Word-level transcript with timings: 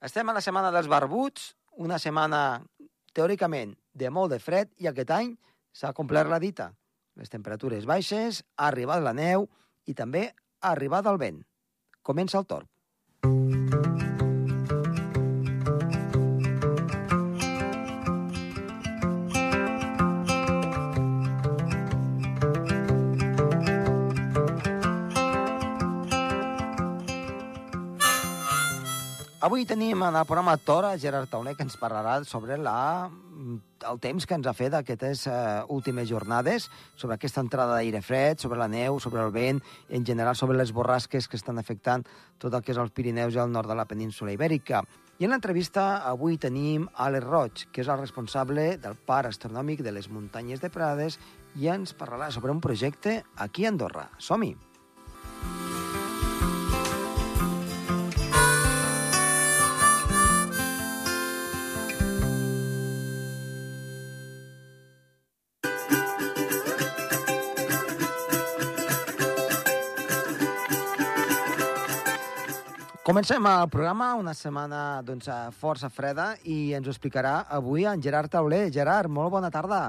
Estem 0.00 0.30
a 0.30 0.32
la 0.32 0.40
setmana 0.40 0.70
dels 0.72 0.86
barbuts, 0.88 1.50
una 1.84 1.98
setmana 2.00 2.62
teòricament 3.12 3.74
de 3.92 4.08
molt 4.08 4.32
de 4.32 4.38
fred 4.40 4.70
i 4.80 4.88
aquest 4.88 5.10
any 5.12 5.34
s'ha 5.76 5.92
complert 5.92 6.30
la 6.32 6.38
dita. 6.40 6.70
Les 7.20 7.28
temperatures 7.28 7.84
baixes, 7.84 8.40
ha 8.56 8.70
arribat 8.70 9.02
la 9.04 9.12
neu 9.12 9.44
i 9.84 9.94
també 9.98 10.30
ha 10.30 10.70
arribat 10.72 11.04
el 11.10 11.20
vent. 11.20 11.42
Comença 12.00 12.40
el 12.40 12.48
torn. 12.48 12.69
Avui 29.50 29.64
tenim 29.66 29.98
en 30.06 30.14
el 30.14 30.26
programa 30.28 30.52
Tora 30.62 30.92
Gerard 30.96 31.26
Tauler, 31.26 31.56
que 31.58 31.64
ens 31.66 31.74
parlarà 31.74 32.12
sobre 32.22 32.54
la, 32.54 33.10
el 33.90 33.98
temps 33.98 34.22
que 34.22 34.36
ens 34.38 34.46
ha 34.46 34.52
fet 34.54 34.76
aquestes 34.78 35.24
uh, 35.26 35.64
últimes 35.74 36.06
jornades, 36.06 36.68
sobre 36.94 37.16
aquesta 37.16 37.42
entrada 37.42 37.80
d'aire 37.80 37.98
fred, 37.98 38.38
sobre 38.38 38.60
la 38.62 38.68
neu, 38.70 39.00
sobre 39.02 39.24
el 39.26 39.34
vent, 39.34 39.58
en 39.90 40.06
general 40.06 40.38
sobre 40.38 40.54
les 40.54 40.70
borrasques 40.70 41.26
que 41.26 41.34
estan 41.34 41.58
afectant 41.58 42.06
tot 42.38 42.54
el 42.54 42.62
que 42.62 42.70
és 42.70 42.78
els 42.78 42.94
Pirineus 42.94 43.34
i 43.34 43.42
el 43.42 43.50
nord 43.50 43.74
de 43.74 43.80
la 43.82 43.88
península 43.90 44.38
Ibèrica. 44.38 44.84
I 45.18 45.26
en 45.26 45.34
l'entrevista 45.34 46.06
avui 46.14 46.38
tenim 46.38 46.86
Alex 46.94 47.26
Roig, 47.26 47.66
que 47.74 47.82
és 47.82 47.90
el 47.90 47.98
responsable 48.06 48.76
del 48.78 48.94
Parc 48.94 49.34
Astronòmic 49.34 49.82
de 49.82 49.98
les 49.98 50.12
Muntanyes 50.14 50.62
de 50.62 50.70
Prades 50.70 51.18
i 51.58 51.66
ens 51.74 51.98
parlarà 51.98 52.30
sobre 52.30 52.54
un 52.54 52.62
projecte 52.62 53.24
aquí 53.34 53.66
a 53.66 53.74
Andorra. 53.74 54.12
Som-hi! 54.22 54.54
Comencem 73.10 73.42
el 73.50 73.64
programa, 73.66 74.12
una 74.14 74.32
setmana 74.38 74.80
doncs, 75.02 75.26
força 75.58 75.88
freda, 75.90 76.28
i 76.46 76.70
ens 76.78 76.86
ho 76.86 76.92
explicarà 76.92 77.32
avui 77.56 77.82
en 77.90 77.98
Gerard 78.04 78.30
Tauler. 78.30 78.68
Gerard, 78.70 79.10
molt 79.10 79.32
bona 79.34 79.48
tarda. 79.50 79.80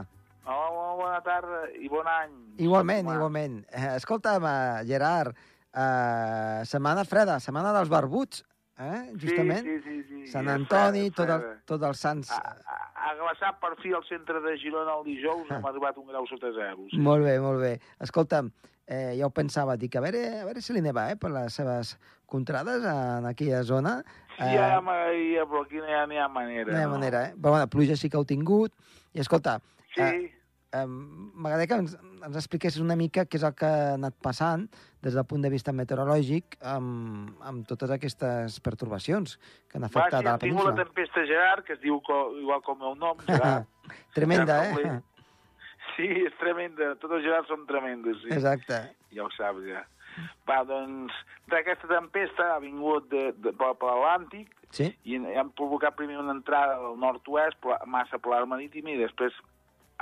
Hola, 0.41 0.71
molt 0.73 1.03
bona 1.03 1.19
tarda 1.21 1.59
i 1.77 1.91
bon 1.91 2.09
any. 2.09 2.31
Igualment, 2.65 3.05
Home. 3.05 3.19
igualment. 3.19 3.59
Eh, 3.69 3.91
escolta'm, 3.99 4.47
eh, 4.49 4.81
Gerard, 4.89 5.37
eh, 5.37 6.65
setmana 6.65 7.03
freda, 7.05 7.37
setmana 7.45 7.75
dels 7.77 7.93
barbuts, 7.93 8.41
eh? 8.79 9.13
justament. 9.13 9.69
Sí, 9.69 9.77
sí, 9.85 10.01
sí. 10.07 10.23
sí. 10.23 10.31
Sant 10.31 10.49
Antoni, 10.49 11.11
tot 11.13 11.29
el, 11.29 11.45
tot 11.69 11.85
els 11.91 12.01
sants... 12.01 12.33
Ha, 12.33 12.57
ha, 12.65 12.89
ha 13.05 13.13
glaçat 13.21 13.61
per 13.61 13.75
fi 13.83 13.93
al 13.93 14.07
centre 14.09 14.41
de 14.41 14.57
Girona 14.65 14.97
el 14.97 15.05
dijous, 15.11 15.45
hem 15.45 15.69
arribat 15.75 16.01
un 16.01 16.09
grau 16.09 16.25
sota 16.25 16.49
zero. 16.57 16.89
Sí. 16.89 16.97
Molt 16.97 17.29
bé, 17.29 17.37
molt 17.45 17.61
bé. 17.61 17.75
Escolta'm, 18.01 18.49
eh, 18.91 19.15
ja 19.19 19.29
ho 19.29 19.31
pensava, 19.31 19.77
dic, 19.79 19.95
a 19.95 20.03
veure, 20.03 20.25
a 20.41 20.45
veure 20.49 20.63
si 20.63 20.75
li 20.75 20.83
neva, 20.83 21.07
eh, 21.13 21.15
per 21.19 21.31
les 21.31 21.55
seves 21.61 21.95
contrades 22.27 22.83
en 22.83 23.29
aquella 23.29 23.63
zona. 23.67 24.01
Sí, 24.35 24.43
eh, 24.49 24.57
ja, 24.57 24.67
ja, 24.81 25.47
però 25.47 25.63
aquí 25.63 25.79
no 25.79 25.87
hi 25.87 25.95
ha, 25.95 26.05
no 26.07 26.17
hi 26.17 26.19
ha 26.19 26.27
manera. 26.27 26.71
No 26.71 26.77
hi 26.77 26.83
ha 26.83 26.91
no. 26.91 26.97
manera, 26.99 27.25
eh? 27.29 27.33
Però 27.39 27.55
bueno, 27.55 27.71
pluja 27.71 27.95
sí 27.99 28.11
que 28.11 28.19
heu 28.19 28.27
tingut. 28.27 28.75
I 29.15 29.23
escolta, 29.23 29.59
Sí, 29.91 30.01
eh, 30.01 30.31
eh, 30.71 30.85
m'agradaria 30.87 31.67
que 31.67 31.79
ens, 31.83 31.97
ens 32.23 32.37
expliquessis 32.39 32.79
una 32.79 32.95
mica 32.95 33.25
què 33.27 33.39
és 33.39 33.43
el 33.43 33.55
que 33.59 33.67
ha 33.67 33.93
anat 33.97 34.15
passant 34.23 34.67
des 35.03 35.17
del 35.17 35.25
punt 35.27 35.43
de 35.43 35.49
vista 35.51 35.73
meteorològic 35.75 36.55
amb, 36.73 37.33
amb 37.43 37.67
totes 37.67 37.91
aquestes 37.91 38.59
pertorbacions 38.63 39.35
que 39.67 39.79
han 39.79 39.83
va, 39.83 39.89
afectat 39.89 40.21
sí, 40.21 40.23
a 40.23 40.29
la 40.29 40.35
hem 40.37 40.43
tingut 40.45 40.63
la 40.69 40.71
península. 40.71 40.85
tempesta 40.85 41.25
Gerard, 41.27 41.65
que 41.67 41.75
es 41.75 41.81
diu 41.83 41.99
co, 42.07 42.21
igual 42.39 42.63
com 42.63 42.87
el 42.87 42.95
nom, 43.01 43.19
Gerard. 43.27 43.67
Tremenda, 44.15 44.61
Gerard 44.69 44.85
eh? 44.85 45.01
Sí, 45.97 46.07
és 46.25 46.35
tremenda. 46.39 46.93
Tots 47.01 47.17
els 47.17 47.25
Gerards 47.25 47.51
són 47.51 47.65
tremendos, 47.69 48.21
sí. 48.23 48.31
Exacte. 48.35 48.79
Ja 49.15 49.25
ho 49.25 49.31
saps, 49.35 49.65
ja. 49.67 49.83
Va, 50.47 50.61
doncs, 50.67 51.15
d'aquesta 51.51 51.87
tempesta 51.87 52.49
ha 52.55 52.59
vingut 52.63 53.07
de, 53.11 53.29
de, 53.43 53.53
per, 53.55 53.73
per 53.79 53.91
l'Atlàntic, 53.91 54.57
Sí? 54.71 54.85
i 55.03 55.17
han 55.19 55.49
provocat 55.59 55.97
primer 55.99 56.15
una 56.21 56.31
entrada 56.31 56.77
al 56.79 56.93
nord-oest, 56.99 57.57
massa 57.91 58.19
polar 58.23 58.45
marítima, 58.47 58.93
i 58.93 59.01
després 59.01 59.35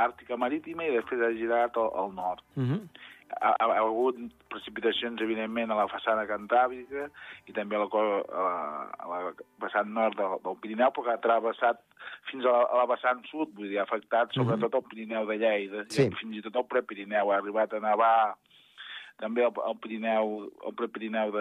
àrtica 0.05 0.37
marítima, 0.39 0.85
i 0.87 0.95
després 0.95 1.21
ha 1.21 1.31
girat 1.35 1.77
al, 1.77 1.91
al 2.03 2.13
nord. 2.15 2.43
Uh 2.55 2.63
-huh. 2.63 2.81
Ha, 3.29 3.51
ha, 3.59 3.65
ha 3.65 3.77
hagut 3.83 4.17
precipitacions, 4.49 5.21
evidentment, 5.21 5.69
a 5.71 5.75
la 5.77 5.87
façana 5.87 6.25
cantàbrica 6.25 7.09
i 7.45 7.53
també 7.53 7.75
a 7.75 7.79
la, 7.79 7.85
a 7.85 8.41
la, 8.47 8.55
a 8.97 9.07
la 9.11 9.33
vessant 9.61 9.91
nord 9.93 10.17
del, 10.17 10.39
del 10.43 10.57
Pirineu, 10.61 10.89
però 10.89 11.03
que 11.03 11.11
ha 11.13 11.21
travessat 11.21 11.77
fins 12.31 12.45
a 12.45 12.51
la, 12.51 12.63
a 12.63 12.77
la 12.77 12.85
vessant 12.89 13.21
sud, 13.29 13.53
vull 13.53 13.69
dir, 13.69 13.77
ha 13.79 13.83
afectat 13.83 14.33
sobretot 14.33 14.73
el 14.73 14.87
Pirineu 14.89 15.27
de 15.27 15.37
Lleida, 15.37 15.85
Sí. 15.89 16.07
i 16.07 16.15
fins 16.15 16.37
i 16.37 16.41
tot 16.41 16.55
el 16.55 16.65
Prepirineu, 16.65 17.31
ha 17.31 17.37
arribat 17.37 17.73
a 17.73 17.79
nevar 17.79 18.35
també 19.19 19.43
el, 19.45 19.53
el 19.67 19.77
Pirineu, 19.83 20.51
el 20.65 20.73
Prepirineu 20.73 21.31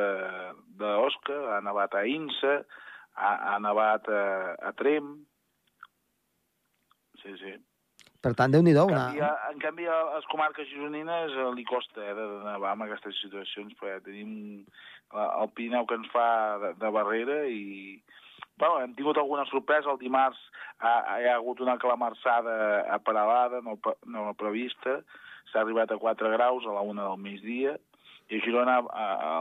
d'Osca, 0.78 1.56
ha 1.56 1.60
nevat 1.64 1.94
a 1.94 2.04
Insa, 2.04 2.64
ha, 3.14 3.54
ha 3.54 3.58
nevat 3.58 4.08
a, 4.08 4.56
a 4.60 4.72
Trem, 4.72 5.24
sí, 7.22 7.36
sí. 7.38 7.54
Per 8.28 8.34
tant, 8.36 8.52
déu-n'hi-do, 8.52 8.84
En 8.84 8.92
una... 8.92 9.06
canvi, 9.08 9.22
a- 9.24 9.50
en 9.52 9.62
canvi, 9.62 9.86
a 9.88 9.98
les 10.14 10.26
comarques 10.28 10.68
gironines 10.68 11.32
eh, 11.32 11.48
li 11.56 11.64
costa 11.64 12.04
eh, 12.04 12.12
de, 12.14 12.26
de 12.44 12.54
en 12.60 12.84
aquestes 12.84 13.16
situacions, 13.22 13.72
perquè 13.80 14.02
tenim 14.04 14.32
el 15.16 15.48
Pirineu 15.56 15.86
que 15.88 15.96
ens 15.96 16.10
fa 16.12 16.28
de, 16.60 16.74
de 16.82 16.90
barrera 16.92 17.40
i... 17.48 17.96
Bueno, 18.58 18.80
hem 18.82 18.92
tingut 18.98 19.16
alguna 19.16 19.44
sorpresa. 19.46 19.92
El 19.92 20.00
dimarts 20.02 20.38
ha, 20.82 20.92
hi 21.22 21.28
ha 21.30 21.36
hagut 21.38 21.60
una 21.62 21.76
calamarsada 21.78 22.82
a 22.90 22.98
Paralada, 22.98 23.60
no, 23.62 23.76
no 24.10 24.32
prevista. 24.34 24.98
S'ha 25.52 25.62
arribat 25.62 25.94
a 25.94 25.98
4 26.02 26.32
graus 26.34 26.66
a 26.66 26.74
la 26.74 26.82
una 26.82 27.06
del 27.06 27.22
migdia. 27.22 27.76
I 28.28 28.36
a 28.36 28.44
Girona 28.44 28.76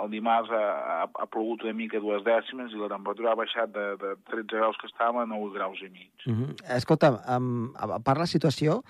el 0.04 0.12
dimarts 0.14 0.52
ha, 0.56 0.64
ha, 0.94 1.08
ha 1.12 1.26
plogut 1.28 1.66
una 1.66 1.74
mica 1.76 2.00
dues 2.00 2.24
dècimes 2.24 2.72
i 2.72 2.80
la 2.80 2.88
temperatura 2.94 3.34
ha 3.34 3.40
baixat 3.40 3.74
de, 3.76 3.88
de 4.00 4.14
13 4.32 4.48
graus 4.56 4.80
que 4.80 4.88
estàvem 4.88 5.20
a 5.26 5.28
9 5.28 5.52
graus 5.58 5.82
i 5.84 5.90
mig. 5.90 6.12
Uh 6.26 6.34
-huh. 6.34 6.56
Escolta, 6.78 7.10
um, 7.36 7.74
a 7.76 8.00
part 8.00 8.20
la 8.20 8.26
situació, 8.26 8.82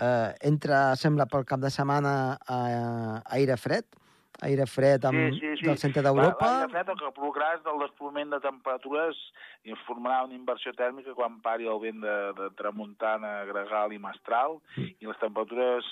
eh, 0.00 0.34
entra, 0.42 0.96
sembla, 0.96 1.26
pel 1.26 1.44
cap 1.44 1.60
de 1.60 1.70
setmana 1.70 2.38
a, 2.48 3.22
aire 3.38 3.56
fred, 3.56 3.84
aire 4.42 4.66
fred 4.66 5.04
amb, 5.08 5.32
del 5.62 5.78
centre 5.80 6.02
d'Europa. 6.02 6.44
L'aire 6.44 6.72
fred 6.74 6.88
el 6.92 6.98
que 7.00 7.12
provocarà 7.16 7.54
és 7.56 7.64
el 7.72 7.78
desplomament 7.80 8.34
de 8.34 8.40
temperatures 8.40 9.16
i 9.64 9.72
formarà 9.86 10.24
una 10.24 10.34
inversió 10.34 10.72
tèrmica 10.76 11.14
quan 11.14 11.40
pari 11.40 11.66
el 11.66 11.80
vent 11.80 12.02
de, 12.02 12.16
de 12.36 12.50
tramuntana, 12.58 13.44
gregal 13.44 13.92
i 13.92 13.98
mestral, 13.98 14.60
Mm. 14.76 14.92
i 15.00 15.06
les 15.06 15.18
temperatures 15.18 15.84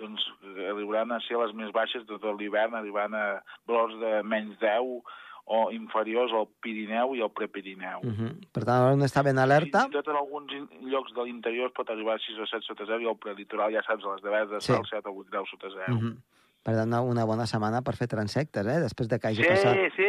doncs, 0.00 0.24
arribaran 0.70 1.12
a 1.12 1.20
ser 1.26 1.36
les 1.38 1.54
més 1.54 1.72
baixes 1.72 2.06
de 2.06 2.18
tot 2.18 2.38
l'hivern, 2.40 2.74
arribant 2.74 3.14
a 3.14 3.42
valors 3.66 3.94
de 4.00 4.22
menys 4.22 4.58
10 4.60 5.02
o 5.50 5.70
inferiors 5.72 6.30
al 6.36 6.46
Pirineu 6.60 7.14
i 7.16 7.22
al 7.24 7.30
Prepirineu. 7.32 8.00
Uh 8.04 8.12
-huh. 8.12 8.32
Per 8.52 8.64
tant, 8.64 8.82
haurem 8.82 9.00
d'estar 9.00 9.24
ben 9.24 9.38
alerta. 9.38 9.80
Fins 9.88 9.94
i 9.94 9.96
tot 9.96 10.08
en 10.08 10.16
alguns 10.16 10.52
llocs 10.82 11.12
de 11.14 11.24
l'interior 11.24 11.72
pot 11.72 11.88
arribar 11.90 12.14
a 12.16 12.18
6 12.18 12.38
o 12.38 12.46
7 12.46 12.62
sota 12.66 12.84
0 12.84 13.00
i 13.00 13.06
al 13.08 13.16
prelitoral, 13.16 13.72
ja 13.72 13.82
saps, 13.82 14.04
a 14.04 14.12
les 14.14 14.22
deveres 14.22 14.50
de 14.50 14.60
Sí. 14.60 14.72
sal, 14.72 14.84
7 14.86 15.08
o 15.08 15.12
8 15.12 15.30
graus 15.30 15.48
sota 15.50 15.68
0. 15.70 15.94
Uh 15.94 16.00
-huh. 16.02 16.16
Per 16.62 16.74
tant, 16.74 16.88
una- 16.88 17.00
una 17.00 17.24
bona 17.24 17.46
setmana 17.46 17.80
per 17.80 17.96
fer 17.96 18.08
transectes, 18.08 18.66
eh? 18.66 18.80
Després 18.80 19.08
de 19.08 19.18
que 19.18 19.26
hagi 19.28 19.42
Sí, 19.42 19.48
passat... 19.48 19.74
sí, 19.74 19.90
sí, 19.96 20.02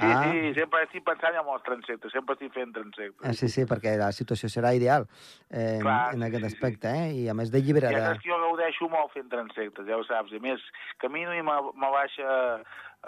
Ah. 0.00 0.24
sí, 0.24 0.52
sempre 0.56 0.82
estic 0.86 1.04
pensant 1.06 1.36
en 1.38 1.50
els 1.54 1.66
transectes, 1.66 2.12
sempre 2.14 2.36
estic 2.38 2.54
fent 2.54 2.72
transectes. 2.74 3.20
Ah, 3.22 3.34
sí, 3.36 3.50
sí, 3.52 3.66
perquè 3.68 3.96
la 4.00 4.10
situació 4.16 4.50
serà 4.52 4.74
ideal 4.76 5.06
eh, 5.50 5.76
en, 5.76 5.84
Clar, 5.84 6.00
en 6.14 6.22
sí, 6.22 6.26
aquest 6.28 6.44
sí, 6.44 6.48
sí. 6.48 6.56
aspecte, 6.56 6.94
eh? 7.04 7.12
I 7.22 7.28
a 7.30 7.36
més 7.38 7.52
d'alliberar... 7.54 7.92
Ja 7.94 8.00
De... 8.00 8.08
saps 8.12 8.24
que 8.24 8.32
jo 8.32 8.40
gaudeixo 8.46 8.90
molt 8.92 9.14
fent 9.14 9.30
transectes, 9.32 9.86
ja 9.88 10.00
ho 10.00 10.06
saps. 10.08 10.34
A 10.34 10.42
més, 10.42 10.64
camino 11.02 11.36
i 11.36 11.44
me, 11.46 11.60
me 11.78 11.92
baixa 11.94 12.40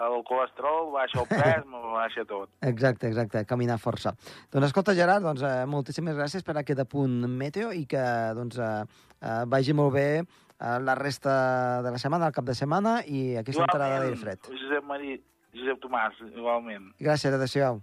el 0.05 0.23
colesterol, 0.27 0.91
baixa 0.93 1.21
el 1.21 1.29
pes, 1.29 1.65
me 1.71 1.81
baixa 1.93 2.25
tot. 2.29 2.51
Exacte, 2.65 3.09
exacte, 3.09 3.43
caminar 3.49 3.79
força. 3.81 4.13
Doncs 4.53 4.69
escolta, 4.69 4.95
Gerard, 4.97 5.25
doncs, 5.25 5.43
eh, 5.45 5.65
moltíssimes 5.69 6.17
gràcies 6.17 6.45
per 6.45 6.57
aquest 6.61 6.83
apunt 6.83 7.23
meteo 7.39 7.71
i 7.73 7.85
que 7.89 8.03
doncs, 8.37 8.59
eh, 8.61 8.83
eh, 9.21 9.39
vagi 9.49 9.75
molt 9.77 9.95
bé 9.97 10.09
eh, 10.21 10.77
la 10.83 10.95
resta 10.99 11.81
de 11.85 11.95
la 11.95 12.01
setmana, 12.01 12.29
el 12.29 12.37
cap 12.37 12.45
de 12.45 12.57
setmana 12.57 12.99
i 13.05 13.23
aquesta 13.41 13.65
entrada 13.65 14.03
d'aire 14.03 14.21
fred. 14.21 14.51
Josep 14.51 14.85
Marí, 14.87 15.17
Josep 15.53 15.79
Tomàs, 15.81 16.17
igualment. 16.33 16.91
Gràcies, 16.99 17.33
adéu-siau. 17.33 17.81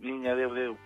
Vinga, 0.00 0.32
adéu, 0.32 0.50
adéu. 0.52 0.76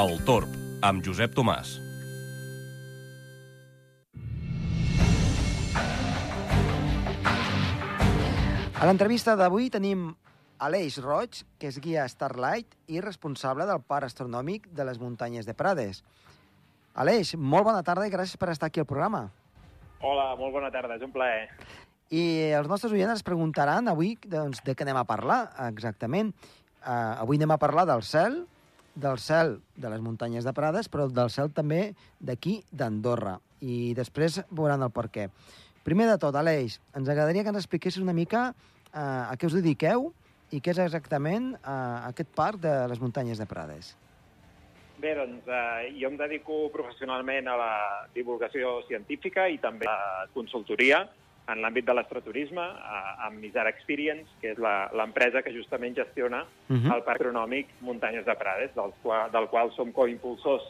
El 0.00 0.18
Torb, 0.24 0.52
amb 0.86 1.02
Josep 1.04 1.34
Tomàs. 1.34 1.76
A 8.80 8.86
l'entrevista 8.88 9.34
d'avui 9.36 9.66
tenim 9.68 10.14
Aleix 10.60 10.98
Roig, 11.00 11.40
que 11.56 11.70
és 11.70 11.78
guia 11.80 12.04
Starlight 12.08 12.74
i 12.92 13.00
responsable 13.00 13.64
del 13.64 13.80
Parc 13.80 14.10
Astronòmic 14.10 14.68
de 14.76 14.84
les 14.84 15.00
Muntanyes 15.00 15.48
de 15.48 15.54
Prades. 15.56 16.02
Aleix, 17.00 17.32
molt 17.34 17.64
bona 17.64 17.80
tarda 17.86 18.04
i 18.04 18.12
gràcies 18.12 18.36
per 18.36 18.50
estar 18.52 18.68
aquí 18.68 18.82
al 18.82 18.88
programa. 18.90 19.30
Hola, 20.04 20.34
molt 20.36 20.52
bona 20.52 20.68
tarda, 20.74 20.98
és 21.00 21.06
un 21.06 21.14
plaer. 21.14 21.48
I 22.12 22.52
els 22.58 22.68
nostres 22.68 22.92
oients 22.92 23.14
es 23.14 23.24
preguntaran 23.24 23.88
avui 23.88 24.16
doncs, 24.26 24.60
de 24.66 24.74
què 24.76 24.84
anem 24.84 25.00
a 25.00 25.06
parlar 25.08 25.40
exactament. 25.70 26.34
Uh, 26.80 27.22
avui 27.22 27.40
anem 27.40 27.56
a 27.56 27.60
parlar 27.60 27.86
del 27.88 28.04
cel, 28.04 28.42
del 29.00 29.20
cel 29.22 29.56
de 29.80 29.88
les 29.92 30.04
muntanyes 30.04 30.44
de 30.44 30.52
Prades, 30.56 30.92
però 30.92 31.08
del 31.08 31.32
cel 31.32 31.54
també 31.56 31.94
d'aquí, 32.20 32.58
d'Andorra. 32.68 33.38
I 33.64 33.94
després 33.96 34.42
veuran 34.50 34.84
el 34.84 34.92
per 34.92 35.08
què. 35.08 35.30
Primer 35.86 36.10
de 36.10 36.20
tot, 36.20 36.36
Aleix, 36.36 36.80
ens 36.92 37.08
agradaria 37.08 37.46
que 37.46 37.54
ens 37.54 37.62
expliquessis 37.62 38.02
una 38.04 38.16
mica 38.16 38.50
uh, 38.50 39.30
a 39.30 39.36
què 39.40 39.48
us 39.48 39.56
dediqueu 39.56 40.10
i 40.50 40.60
què 40.60 40.74
és 40.74 40.82
exactament 40.82 41.52
uh, 41.60 42.06
aquest 42.10 42.30
parc 42.36 42.60
de 42.62 42.74
les 42.90 43.00
muntanyes 43.02 43.38
de 43.38 43.46
Prades. 43.46 43.94
Bé, 45.00 45.14
doncs 45.16 45.46
eh, 45.48 45.92
jo 45.96 46.10
em 46.10 46.16
dedico 46.20 46.66
professionalment 46.74 47.46
a 47.48 47.56
la 47.56 47.74
divulgació 48.12 48.82
científica 48.84 49.46
i 49.48 49.56
també 49.62 49.88
a 49.88 49.94
la 49.96 50.26
consultoria 50.34 51.06
en 51.50 51.62
l'àmbit 51.64 51.86
de 51.88 51.94
l'astroturisme, 51.96 52.62
eh, 52.62 53.14
amb 53.26 53.40
Misar 53.40 53.64
Experience, 53.70 54.28
que 54.42 54.52
és 54.52 54.60
l'empresa 54.60 55.42
que 55.42 55.54
justament 55.54 55.96
gestiona 55.96 56.42
uh 56.42 56.76
-huh. 56.76 56.94
el 56.94 57.02
Parc 57.02 57.20
Agronòmic 57.20 57.66
Muntanyes 57.80 58.26
de 58.26 58.34
Prades, 58.34 58.74
del 58.74 58.92
qual, 59.02 59.30
del 59.30 59.48
qual 59.48 59.72
som 59.72 59.92
coimpulsors 59.92 60.62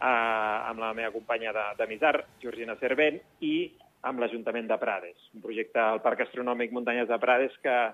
eh, 0.00 0.68
amb 0.70 0.80
la 0.80 0.94
meva 0.94 1.12
companya 1.12 1.52
de, 1.52 1.66
de 1.78 1.86
Misar, 1.86 2.24
Georgina 2.40 2.76
Cervent, 2.76 3.20
i 3.40 3.72
amb 4.02 4.20
l'Ajuntament 4.20 4.68
de 4.68 4.78
Prades, 4.78 5.16
un 5.34 5.42
projecte 5.42 5.78
al 5.78 6.00
Parc 6.00 6.20
Astronòmic 6.20 6.72
Muntanyes 6.72 7.08
de 7.08 7.18
Prades 7.18 7.52
que 7.62 7.92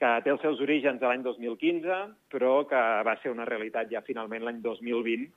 que 0.00 0.10
té 0.24 0.32
els 0.32 0.42
seus 0.42 0.60
orígens 0.64 1.02
a 1.02 1.10
l'any 1.10 1.22
2015, 1.22 1.98
però 2.32 2.64
que 2.68 2.80
va 3.06 3.14
ser 3.22 3.30
una 3.32 3.46
realitat 3.48 3.90
ja 3.92 4.02
finalment 4.06 4.44
l'any 4.44 4.60
2020, 4.64 5.28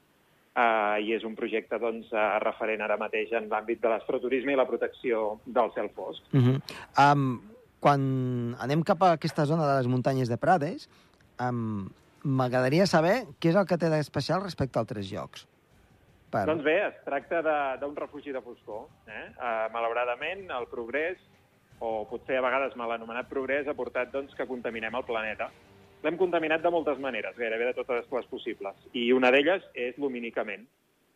eh, 0.58 0.98
i 1.06 1.14
és 1.16 1.26
un 1.28 1.36
projecte 1.38 1.80
doncs, 1.82 2.10
eh, 2.14 2.26
referent 2.44 2.82
ara 2.82 2.98
mateix 2.98 3.34
en 3.38 3.50
l'àmbit 3.52 3.84
de 3.84 3.92
l'astroturisme 3.94 4.54
i 4.54 4.60
la 4.60 4.68
protecció 4.70 5.40
del 5.46 5.72
cel 5.76 5.92
fosc. 5.96 6.24
Uh 6.34 6.42
-huh. 6.42 6.58
um, 7.06 7.42
quan 7.80 8.56
anem 8.60 8.84
cap 8.84 9.04
a 9.04 9.14
aquesta 9.14 9.46
zona 9.46 9.68
de 9.68 9.78
les 9.78 9.88
muntanyes 9.88 10.30
de 10.30 10.38
Prades, 10.38 10.90
um, 11.40 11.88
m'agradaria 12.24 12.86
saber 12.86 13.28
què 13.40 13.50
és 13.50 13.56
el 13.56 13.68
que 13.68 13.78
té 13.78 13.90
d'especial 13.90 14.42
respecte 14.42 14.80
a 14.80 14.82
altres 14.82 15.12
llocs. 15.12 15.48
Per... 16.32 16.46
Doncs 16.46 16.64
bé, 16.64 16.88
es 16.88 16.96
tracta 17.06 17.42
d'un 17.80 17.96
refugi 17.96 18.34
de 18.34 18.42
foscor. 18.42 18.88
Eh? 19.08 19.28
Uh, 19.38 19.72
malauradament, 19.72 20.50
el 20.52 20.68
progrés 20.68 21.18
o 21.80 22.08
potser 22.10 22.38
a 22.38 22.46
vegades 22.46 22.76
mal 22.76 22.92
anomenat 22.92 23.30
progrés, 23.30 23.68
ha 23.68 23.78
portat 23.78 24.12
doncs, 24.14 24.34
que 24.36 24.48
contaminem 24.50 24.96
el 24.96 25.06
planeta. 25.06 25.50
L'hem 26.04 26.18
contaminat 26.18 26.62
de 26.62 26.72
moltes 26.74 27.00
maneres, 27.02 27.38
gairebé 27.38 27.72
de 27.72 27.78
totes 27.78 28.06
les 28.14 28.28
possibles, 28.30 28.76
i 28.94 29.12
una 29.14 29.32
d'elles 29.34 29.64
és 29.74 29.98
lumínicament. 29.98 30.68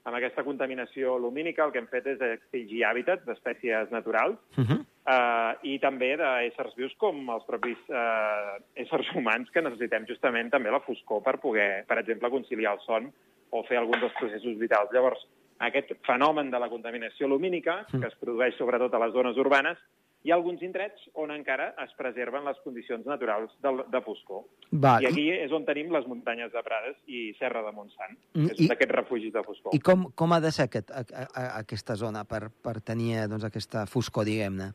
Amb 0.01 0.17
aquesta 0.17 0.41
contaminació 0.41 1.19
lumínica 1.21 1.61
el 1.63 1.71
que 1.73 1.77
hem 1.77 1.89
fet 1.91 2.07
és 2.09 2.21
extingir 2.25 2.81
hàbitats 2.87 3.25
d'espècies 3.27 3.91
naturals 3.93 4.39
uh 4.57 4.63
-huh. 4.63 4.79
eh, 5.13 5.73
i 5.73 5.79
també 5.79 6.17
d'éssers 6.17 6.73
vius 6.75 6.95
com 6.97 7.29
els 7.29 7.45
propis 7.45 7.77
eh, 7.89 8.81
éssers 8.81 9.13
humans 9.15 9.51
que 9.51 9.61
necessitem 9.61 10.07
justament 10.07 10.49
també 10.49 10.71
la 10.71 10.79
foscor 10.79 11.21
per 11.21 11.37
poder, 11.37 11.85
per 11.85 11.99
exemple, 11.99 12.31
conciliar 12.31 12.73
el 12.73 12.79
son 12.79 13.13
o 13.51 13.63
fer 13.63 13.77
alguns 13.77 14.01
dels 14.01 14.17
processos 14.19 14.57
vitals. 14.57 14.91
Llavors, 14.91 15.27
aquest 15.59 15.93
fenomen 16.05 16.49
de 16.49 16.59
la 16.59 16.69
contaminació 16.69 17.27
lumínica, 17.27 17.85
que 17.91 18.07
es 18.07 18.15
produeix 18.15 18.55
sobretot 18.57 18.93
a 18.93 18.99
les 18.99 19.13
zones 19.13 19.37
urbanes, 19.37 19.77
hi 20.23 20.31
ha 20.31 20.35
alguns 20.37 20.61
indrets 20.61 21.07
on 21.17 21.31
encara 21.33 21.71
es 21.81 21.93
preserven 21.97 22.45
les 22.45 22.59
condicions 22.65 23.05
naturals 23.09 23.53
de, 23.63 23.71
de 23.89 24.01
foscor. 24.05 24.43
Va, 24.71 24.99
I 25.01 25.09
aquí 25.09 25.25
és 25.33 25.53
on 25.55 25.65
tenim 25.65 25.89
les 25.93 26.05
muntanyes 26.09 26.51
de 26.53 26.61
Prades 26.65 26.99
i 27.09 27.23
Serra 27.39 27.63
de 27.65 27.73
Montsant, 27.73 28.13
que 28.35 28.51
és 28.53 28.69
d'aquests 28.69 28.95
refugis 28.99 29.33
de 29.33 29.43
foscor. 29.47 29.73
I 29.77 29.81
com, 29.81 30.05
com 30.17 30.35
ha 30.35 30.41
de 30.43 30.51
ser 30.53 30.67
aquest, 30.69 30.93
a, 30.93 31.03
a, 31.25 31.45
aquesta 31.63 31.97
zona 31.97 32.23
per, 32.29 32.43
per 32.53 32.77
tenir 32.85 33.25
doncs, 33.31 33.47
aquesta 33.49 33.87
foscor, 33.89 34.27
diguem-ne? 34.29 34.69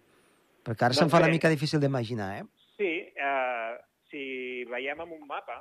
Perquè 0.66 0.88
ara 0.88 0.96
doncs 0.96 1.04
se'm 1.04 1.12
fa 1.12 1.20
bé. 1.22 1.28
una 1.28 1.36
mica 1.38 1.52
difícil 1.52 1.82
d'imaginar, 1.82 2.32
eh? 2.40 2.44
Sí, 2.76 2.90
eh, 3.14 3.76
si 4.10 4.24
veiem 4.72 5.04
en 5.06 5.14
un 5.14 5.22
mapa, 5.30 5.60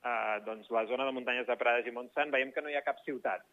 eh, 0.00 0.38
doncs 0.46 0.72
la 0.72 0.86
zona 0.88 1.04
de 1.04 1.12
muntanyes 1.12 1.46
de 1.46 1.58
Prades 1.60 1.86
i 1.86 1.92
Montsant, 1.92 2.32
veiem 2.32 2.54
que 2.54 2.64
no 2.64 2.72
hi 2.72 2.80
ha 2.80 2.86
cap 2.86 3.04
ciutat 3.04 3.44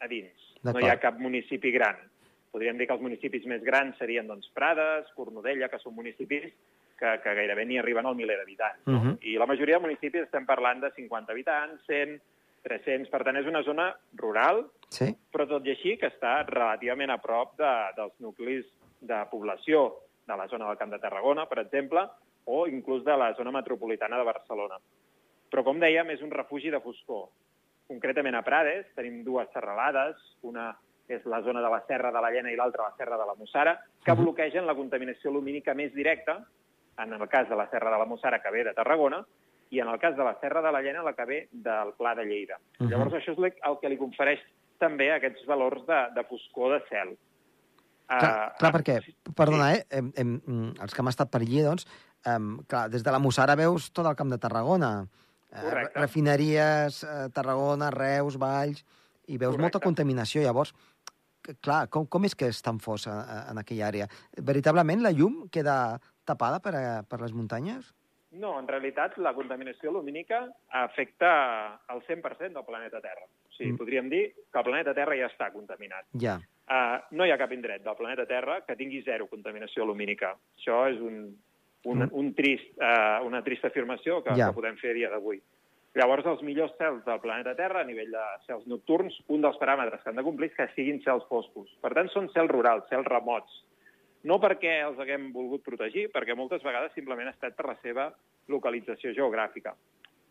a 0.00 0.08
dins, 0.08 0.48
no 0.64 0.80
hi 0.80 0.88
ha 0.88 0.96
cap 1.02 1.20
municipi 1.20 1.74
gran. 1.76 2.00
Podríem 2.50 2.78
dir 2.78 2.88
que 2.88 2.96
els 2.96 3.02
municipis 3.04 3.46
més 3.46 3.62
grans 3.62 3.98
serien 3.98 4.26
doncs, 4.26 4.50
Prades, 4.54 5.10
Cornudella, 5.14 5.68
que 5.70 5.78
són 5.78 5.94
municipis 5.94 6.50
que, 6.98 7.12
que 7.22 7.34
gairebé 7.38 7.64
ni 7.64 7.78
arriben 7.78 8.06
al 8.06 8.18
miler 8.18 8.36
d'habitants. 8.40 8.82
No? 8.86 8.96
Uh 8.96 9.04
-huh. 9.04 9.16
I 9.22 9.38
la 9.38 9.46
majoria 9.46 9.78
de 9.78 9.86
municipis 9.86 10.22
estem 10.22 10.46
parlant 10.46 10.80
de 10.80 10.90
50 10.90 11.32
habitants, 11.32 11.82
100, 11.86 12.20
300... 12.62 13.08
Per 13.08 13.22
tant, 13.24 13.36
és 13.36 13.46
una 13.46 13.62
zona 13.62 13.96
rural, 14.14 14.66
sí. 14.88 15.14
però 15.32 15.46
tot 15.48 15.66
i 15.66 15.70
així 15.70 15.96
que 15.96 16.10
està 16.10 16.44
relativament 16.46 17.10
a 17.10 17.18
prop 17.18 17.56
de, 17.56 17.72
dels 17.96 18.18
nuclis 18.20 18.66
de 19.00 19.24
població 19.30 19.94
de 20.26 20.36
la 20.36 20.46
zona 20.48 20.66
del 20.68 20.76
Camp 20.76 20.92
de 20.92 20.98
Tarragona, 20.98 21.46
per 21.46 21.60
exemple, 21.60 22.04
o 22.44 22.66
inclús 22.66 23.04
de 23.04 23.16
la 23.16 23.32
zona 23.34 23.50
metropolitana 23.50 24.18
de 24.18 24.24
Barcelona. 24.24 24.76
Però, 25.50 25.64
com 25.64 25.80
dèiem, 25.80 26.10
és 26.10 26.22
un 26.22 26.30
refugi 26.30 26.70
de 26.70 26.80
foscor. 26.80 27.28
Concretament 27.90 28.34
a 28.34 28.42
Prades 28.42 28.86
tenim 28.94 29.24
dues 29.24 29.48
serralades, 29.52 30.16
una 30.42 30.70
és 31.10 31.26
la 31.26 31.42
zona 31.42 31.60
de 31.60 31.70
la 31.72 31.82
Serra 31.88 32.12
de 32.14 32.22
la 32.22 32.30
Llena 32.30 32.52
i 32.52 32.56
l'altra 32.58 32.86
la 32.88 32.96
Serra 32.96 33.18
de 33.18 33.26
la 33.26 33.34
Mossara, 33.34 33.74
que 34.04 34.14
bloquegen 34.16 34.66
la 34.66 34.76
contaminació 34.78 35.32
lumínica 35.34 35.74
més 35.74 35.92
directa, 35.94 36.38
en 37.00 37.14
el 37.16 37.28
cas 37.28 37.48
de 37.48 37.56
la 37.56 37.68
Serra 37.70 37.90
de 37.90 37.98
la 37.98 38.06
Mossara, 38.06 38.40
que 38.42 38.52
ve 38.54 38.64
de 38.64 38.74
Tarragona, 38.76 39.24
i 39.70 39.80
en 39.80 39.88
el 39.88 39.98
cas 40.02 40.16
de 40.16 40.24
la 40.26 40.36
Serra 40.40 40.62
de 40.62 40.72
la 40.72 40.82
Llena, 40.82 41.02
la 41.06 41.14
que 41.14 41.26
ve 41.26 41.40
del 41.50 41.94
Pla 41.98 42.14
de 42.14 42.24
Lleida. 42.26 42.58
Uh 42.78 42.86
-huh. 42.86 42.90
Llavors, 42.90 43.12
això 43.14 43.32
és 43.32 43.54
el 43.62 43.78
que 43.80 43.88
li 43.88 43.98
confereix 43.98 44.40
també 44.78 45.12
aquests 45.12 45.46
valors 45.46 45.86
de, 45.86 46.00
de 46.14 46.24
foscor 46.24 46.74
de 46.74 46.84
cel. 46.88 47.16
Clar, 48.10 48.52
uh, 48.52 48.58
clar 48.58 48.72
perquè, 48.74 48.96
perdona, 49.36 49.74
eh, 49.74 49.84
em, 49.90 50.12
em, 50.16 50.74
els 50.82 50.94
que 50.94 51.00
hem 51.00 51.08
estat 51.08 51.30
per 51.30 51.40
allí, 51.40 51.62
doncs, 51.62 51.86
um, 52.26 52.58
clar, 52.66 52.88
des 52.90 53.04
de 53.04 53.10
la 53.10 53.18
Mossara 53.18 53.54
veus 53.54 53.92
tot 53.92 54.06
el 54.06 54.16
camp 54.16 54.30
de 54.30 54.38
Tarragona. 54.38 55.06
Correcte. 55.50 55.98
Uh, 55.98 56.02
refineries, 56.02 57.06
Tarragona, 57.32 57.90
Reus, 57.90 58.36
Valls, 58.36 58.84
i 59.30 59.38
veus 59.38 59.54
Correcte. 59.54 59.62
molta 59.62 59.80
contaminació. 59.80 60.42
Llavors, 60.42 60.74
clar, 61.60 61.86
com, 61.92 62.06
com 62.06 62.26
és 62.28 62.36
que 62.36 62.50
és 62.50 62.60
tan 62.62 62.80
fos 62.82 63.06
a, 63.10 63.16
a, 63.20 63.38
en 63.52 63.60
aquella 63.62 63.88
àrea? 63.88 64.10
Veritablement 64.50 65.02
la 65.04 65.14
llum 65.14 65.46
queda 65.52 65.98
tapada 66.28 66.60
per, 66.64 66.74
a, 66.76 66.84
per 67.06 67.20
les 67.22 67.34
muntanyes? 67.36 67.90
No, 68.38 68.54
en 68.60 68.68
realitat 68.70 69.16
la 69.18 69.32
contaminació 69.34 69.90
lumínica 69.90 70.44
afecta 70.78 71.30
el 71.90 72.02
100% 72.06 72.54
del 72.54 72.66
planeta 72.66 73.00
Terra. 73.02 73.26
O 73.26 73.52
sigui, 73.56 73.72
mm. 73.72 73.80
podríem 73.80 74.10
dir 74.12 74.22
que 74.38 74.60
el 74.60 74.66
planeta 74.68 74.94
Terra 74.94 75.16
ja 75.18 75.26
està 75.26 75.50
contaminat. 75.50 76.06
Ja. 76.22 76.38
Uh, 76.70 77.00
no 77.18 77.26
hi 77.26 77.32
ha 77.34 77.38
cap 77.40 77.50
indret 77.50 77.82
del 77.82 77.96
planeta 77.98 78.28
Terra 78.30 78.60
que 78.62 78.76
tingui 78.78 79.02
zero 79.02 79.26
contaminació 79.26 79.88
lumínica. 79.88 80.36
Això 80.60 80.84
és 80.92 81.00
un, 81.02 81.24
un, 81.90 82.04
mm. 82.04 82.12
un 82.22 82.30
trist, 82.38 82.70
uh, 82.78 83.18
una 83.26 83.42
trista 83.42 83.72
afirmació 83.72 84.20
que, 84.22 84.36
ja. 84.38 84.52
que 84.52 84.58
podem 84.60 84.78
fer 84.78 84.94
a 84.94 84.98
dia 85.00 85.10
d'avui. 85.10 85.42
Llavors, 85.98 86.26
els 86.30 86.42
millors 86.46 86.76
cels 86.78 87.00
del 87.02 87.18
planeta 87.22 87.56
Terra, 87.58 87.80
a 87.82 87.88
nivell 87.88 88.12
de 88.14 88.26
cels 88.46 88.66
nocturns, 88.70 89.16
un 89.34 89.42
dels 89.42 89.58
paràmetres 89.58 90.02
que 90.02 90.12
han 90.12 90.20
de 90.20 90.26
complir 90.26 90.50
és 90.52 90.54
que 90.54 90.68
siguin 90.76 91.00
cels 91.02 91.24
foscos. 91.26 91.72
Per 91.82 91.90
tant, 91.98 92.10
són 92.12 92.28
cels 92.34 92.52
rurals, 92.52 92.86
cels 92.92 93.08
remots. 93.10 93.56
No 94.30 94.36
perquè 94.38 94.76
els 94.84 95.00
haguem 95.02 95.30
volgut 95.34 95.64
protegir, 95.66 96.06
perquè 96.14 96.36
moltes 96.38 96.62
vegades 96.62 96.94
simplement 96.94 97.30
ha 97.30 97.34
estat 97.34 97.56
per 97.58 97.66
la 97.72 97.76
seva 97.82 98.06
localització 98.52 99.14
geogràfica. 99.16 99.74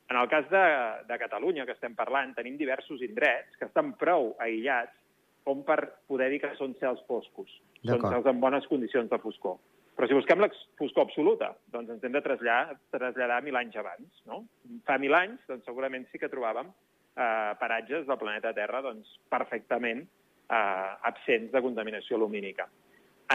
En 0.09 0.17
el 0.17 0.29
cas 0.29 0.47
de, 0.49 0.63
de 1.09 1.17
Catalunya, 1.21 1.65
que 1.67 1.75
estem 1.75 1.97
parlant, 1.97 2.31
tenim 2.37 2.55
diversos 2.57 3.03
indrets 3.05 3.59
que 3.59 3.67
estan 3.67 3.91
prou 3.99 4.31
aïllats 4.41 4.95
com 5.43 5.65
per 5.67 5.81
poder 6.07 6.29
dir 6.31 6.39
que 6.45 6.53
són 6.55 6.73
cels 6.79 7.03
foscos. 7.09 7.51
Són 7.83 8.01
cels 8.05 8.31
en 8.31 8.39
bones 8.39 8.65
condicions 8.71 9.11
de 9.11 9.19
foscor. 9.21 9.59
Però 9.99 10.07
si 10.07 10.15
busquem 10.15 10.39
la 10.39 10.47
foscor 10.79 11.03
absoluta, 11.03 11.49
doncs 11.73 11.89
ens 11.91 12.03
hem 12.07 12.13
de 12.15 12.21
traslladar, 12.23 12.77
traslladar 12.95 13.41
mil 13.43 13.57
anys 13.59 13.73
abans. 13.81 14.21
No? 14.31 14.45
Fa 14.87 14.95
mil 14.95 15.11
anys, 15.17 15.41
doncs 15.49 15.65
segurament 15.67 16.05
sí 16.07 16.21
que 16.21 16.29
trobàvem 16.31 16.69
eh, 16.71 17.51
paratges 17.59 18.05
del 18.07 18.19
planeta 18.21 18.53
Terra 18.55 18.79
doncs, 18.85 19.17
perfectament 19.27 20.05
eh, 20.05 20.91
absents 21.09 21.51
de 21.51 21.61
contaminació 21.65 22.15
lumínica. 22.21 22.69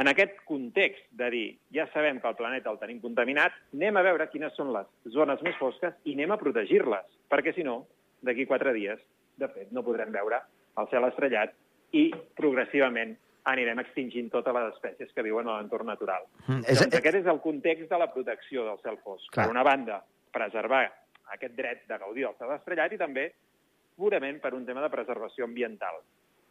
En 0.00 0.08
aquest 0.08 0.40
context 0.48 1.04
de 1.20 1.28
dir, 1.30 1.44
ja 1.76 1.84
sabem 1.92 2.16
que 2.22 2.32
el 2.32 2.38
planeta 2.38 2.72
el 2.72 2.80
tenim 2.80 3.02
contaminat, 3.02 3.60
anem 3.76 4.00
a 4.00 4.06
veure 4.08 4.30
quines 4.32 4.56
són 4.56 4.72
les 4.72 4.88
zones 5.12 5.44
més 5.44 5.60
fosques 5.60 6.00
i 6.08 6.16
anem 6.16 6.32
a 6.32 6.40
protegir-les, 6.40 7.12
perquè 7.28 7.52
si 7.52 7.68
no, 7.68 7.82
d'aquí 8.24 8.48
quatre 8.48 8.72
dies, 8.72 9.04
de 9.36 9.52
fet, 9.52 9.68
no 9.68 9.84
podrem 9.84 10.16
veure 10.16 10.40
el 10.80 10.88
cel 10.88 11.06
estrellat 11.12 11.52
i 11.92 12.08
progressivament 12.40 13.18
anirem 13.50 13.80
extingint 13.82 14.30
totes 14.32 14.54
les 14.56 14.70
espècies 14.72 15.12
que 15.14 15.24
viuen 15.24 15.48
a 15.48 15.58
l'entorn 15.58 15.88
natural. 15.92 16.26
Mm, 16.46 16.64
és... 16.64 16.80
Doncs 16.80 16.98
aquest 17.00 17.20
és 17.20 17.30
el 17.30 17.40
context 17.44 17.90
de 17.90 17.98
la 18.00 18.10
protecció 18.12 18.64
del 18.68 18.80
cel 18.84 18.98
fosc. 19.04 19.28
Clar. 19.30 19.46
Per 19.46 19.52
una 19.52 19.64
banda, 19.66 20.00
preservar 20.32 20.84
aquest 21.34 21.56
dret 21.56 21.84
de 21.88 21.98
gaudir 22.00 22.24
del 22.26 22.38
cel 22.40 22.54
estrellat 22.56 22.94
i 22.96 23.00
també 23.00 23.28
purament 23.96 24.40
per 24.42 24.54
un 24.56 24.64
tema 24.66 24.82
de 24.84 24.90
preservació 24.92 25.44
ambiental. 25.44 26.00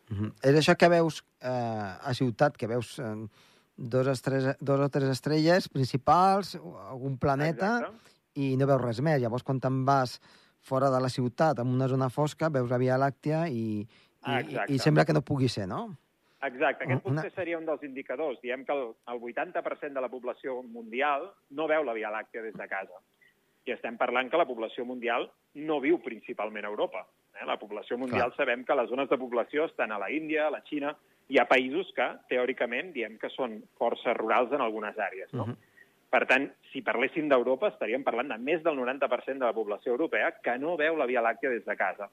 Mm 0.10 0.18
-hmm. 0.18 0.32
És 0.44 0.56
això 0.60 0.78
que 0.78 0.90
veus 0.90 1.24
eh, 1.42 2.10
a 2.10 2.14
ciutat, 2.14 2.58
que 2.58 2.68
veus 2.68 3.00
eh, 3.00 3.28
dos, 3.76 4.08
estres, 4.08 4.56
dos 4.60 4.80
o 4.80 4.90
tres 4.90 5.10
estrelles 5.10 5.70
principals, 5.70 6.56
algun 6.90 7.18
planeta, 7.18 7.80
Exacte. 7.80 8.12
i 8.36 8.58
no 8.58 8.68
veus 8.68 8.82
res 8.82 9.02
més. 9.02 9.22
Llavors, 9.22 9.44
quan 9.44 9.60
te'n 9.60 9.86
vas 9.86 10.20
fora 10.62 10.90
de 10.90 11.00
la 11.00 11.10
ciutat, 11.10 11.60
en 11.60 11.68
una 11.68 11.88
zona 11.88 12.10
fosca, 12.10 12.50
veus 12.50 12.70
la 12.70 12.78
Via 12.78 12.98
Làctea 12.98 13.48
i, 13.48 13.88
I, 14.26 14.58
i 14.70 14.80
sembla 14.80 15.06
que 15.06 15.14
no 15.14 15.22
pugui 15.22 15.50
ser, 15.50 15.68
no? 15.68 15.98
Exacte, 16.44 16.84
aquest 16.84 17.04
potser 17.06 17.32
seria 17.32 17.58
un 17.58 17.66
dels 17.66 17.84
indicadors. 17.88 18.40
Diem 18.44 18.66
que 18.68 18.76
el, 18.76 18.90
el 19.14 19.22
80% 19.32 19.96
de 19.96 20.04
la 20.04 20.12
població 20.12 20.60
mundial 20.64 21.30
no 21.56 21.68
veu 21.72 21.86
la 21.88 21.96
Via 21.96 22.12
Làctea 22.12 22.44
des 22.44 22.56
de 22.60 22.68
casa. 22.68 23.00
I 23.64 23.72
estem 23.78 23.96
parlant 23.98 24.30
que 24.30 24.40
la 24.40 24.48
població 24.50 24.84
mundial 24.84 25.30
no 25.56 25.80
viu 25.80 26.02
principalment 26.04 26.66
a 26.68 26.72
Europa. 26.74 27.06
Eh? 27.40 27.46
La 27.48 27.60
població 27.62 27.98
mundial 27.98 28.34
Clar. 28.34 28.42
sabem 28.42 28.66
que 28.68 28.76
les 28.76 28.90
zones 28.90 29.10
de 29.10 29.20
població 29.22 29.70
estan 29.72 29.92
a 29.92 30.00
la 30.02 30.12
Índia, 30.12 30.48
a 30.48 30.52
la 30.52 30.64
Xina, 30.68 30.92
hi 31.32 31.40
ha 31.40 31.48
països 31.48 31.94
que, 31.96 32.10
teòricament, 32.30 32.92
diem 32.92 33.16
que 33.22 33.32
són 33.32 33.62
força 33.80 34.16
rurals 34.18 34.52
en 34.52 34.62
algunes 34.66 35.00
àrees. 35.00 35.32
No? 35.34 35.48
Uh 35.48 35.54
-huh. 35.54 35.72
Per 36.14 36.28
tant, 36.30 36.52
si 36.72 36.84
parléssim 36.86 37.30
d'Europa, 37.30 37.72
estaríem 37.72 38.04
parlant 38.04 38.28
de 38.30 38.38
més 38.38 38.62
del 38.62 38.76
90% 38.78 39.40
de 39.40 39.46
la 39.46 39.54
població 39.54 39.94
europea 39.94 40.36
que 40.44 40.58
no 40.60 40.78
veu 40.78 40.96
la 40.96 41.08
Via 41.10 41.24
Làctea 41.26 41.50
des 41.50 41.66
de 41.66 41.76
casa. 41.76 42.10